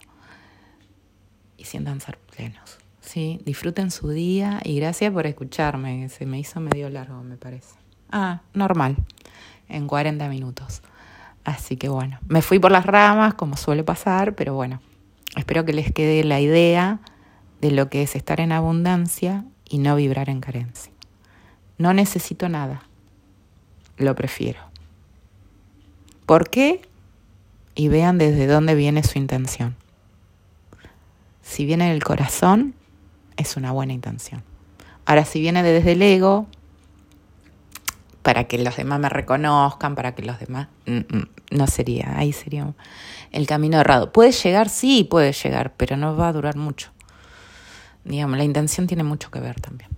Y 1.59 1.66
sientan 1.66 2.01
ser 2.01 2.16
plenos. 2.16 2.78
¿Sí? 3.16 3.40
Disfruten 3.46 3.90
su 3.90 4.10
día 4.10 4.60
y 4.62 4.76
gracias 4.78 5.10
por 5.10 5.26
escucharme. 5.26 6.06
Se 6.10 6.26
me 6.26 6.38
hizo 6.38 6.60
medio 6.60 6.90
largo, 6.90 7.22
me 7.22 7.38
parece. 7.38 7.74
Ah, 8.12 8.42
normal. 8.52 8.96
En 9.70 9.86
40 9.86 10.28
minutos. 10.28 10.82
Así 11.42 11.78
que 11.78 11.88
bueno, 11.88 12.18
me 12.28 12.42
fui 12.42 12.58
por 12.58 12.70
las 12.70 12.84
ramas, 12.84 13.32
como 13.32 13.56
suele 13.56 13.84
pasar, 13.84 14.34
pero 14.34 14.52
bueno, 14.52 14.82
espero 15.34 15.64
que 15.64 15.72
les 15.72 15.92
quede 15.92 16.24
la 16.24 16.40
idea 16.40 17.00
de 17.62 17.70
lo 17.70 17.88
que 17.88 18.02
es 18.02 18.16
estar 18.16 18.38
en 18.38 18.52
abundancia 18.52 19.46
y 19.64 19.78
no 19.78 19.96
vibrar 19.96 20.28
en 20.28 20.42
carencia. 20.42 20.92
No 21.78 21.94
necesito 21.94 22.50
nada, 22.50 22.82
lo 23.96 24.14
prefiero. 24.14 24.60
¿Por 26.26 26.50
qué? 26.50 26.82
Y 27.74 27.88
vean 27.88 28.18
desde 28.18 28.46
dónde 28.46 28.74
viene 28.74 29.02
su 29.04 29.16
intención. 29.16 29.74
Si 31.40 31.64
viene 31.64 31.88
del 31.88 32.04
corazón, 32.04 32.74
es 33.37 33.57
una 33.57 33.72
buena 33.72 33.93
intención. 33.93 34.43
Ahora, 35.05 35.24
si 35.24 35.41
viene 35.41 35.62
desde 35.62 35.93
el 35.93 36.03
ego, 36.03 36.47
para 38.22 38.45
que 38.45 38.59
los 38.59 38.76
demás 38.76 38.99
me 38.99 39.09
reconozcan, 39.09 39.95
para 39.95 40.14
que 40.14 40.22
los 40.22 40.39
demás... 40.41 40.68
Mm, 40.87 40.99
mm, 40.99 41.28
no 41.53 41.66
sería, 41.68 42.18
ahí 42.18 42.32
sería 42.32 42.74
el 43.30 43.47
camino 43.47 43.78
errado. 43.78 44.12
Puede 44.12 44.32
llegar, 44.32 44.68
sí, 44.68 45.05
puede 45.05 45.32
llegar, 45.32 45.74
pero 45.76 45.97
no 45.97 46.16
va 46.16 46.28
a 46.28 46.32
durar 46.32 46.57
mucho. 46.57 46.91
Digamos, 48.05 48.37
la 48.37 48.45
intención 48.45 48.87
tiene 48.87 49.05
mucho 49.05 49.30
que 49.30 49.41
ver 49.41 49.61
también. 49.61 49.91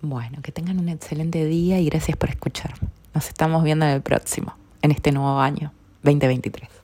Bueno, 0.00 0.38
que 0.42 0.52
tengan 0.52 0.78
un 0.78 0.88
excelente 0.88 1.44
día 1.44 1.80
y 1.80 1.86
gracias 1.90 2.16
por 2.16 2.30
escucharme. 2.30 2.88
Nos 3.14 3.28
estamos 3.28 3.62
viendo 3.64 3.84
en 3.84 3.92
el 3.92 4.00
próximo, 4.00 4.54
en 4.80 4.92
este 4.92 5.12
nuevo 5.12 5.40
año 5.40 5.72
2023. 6.04 6.77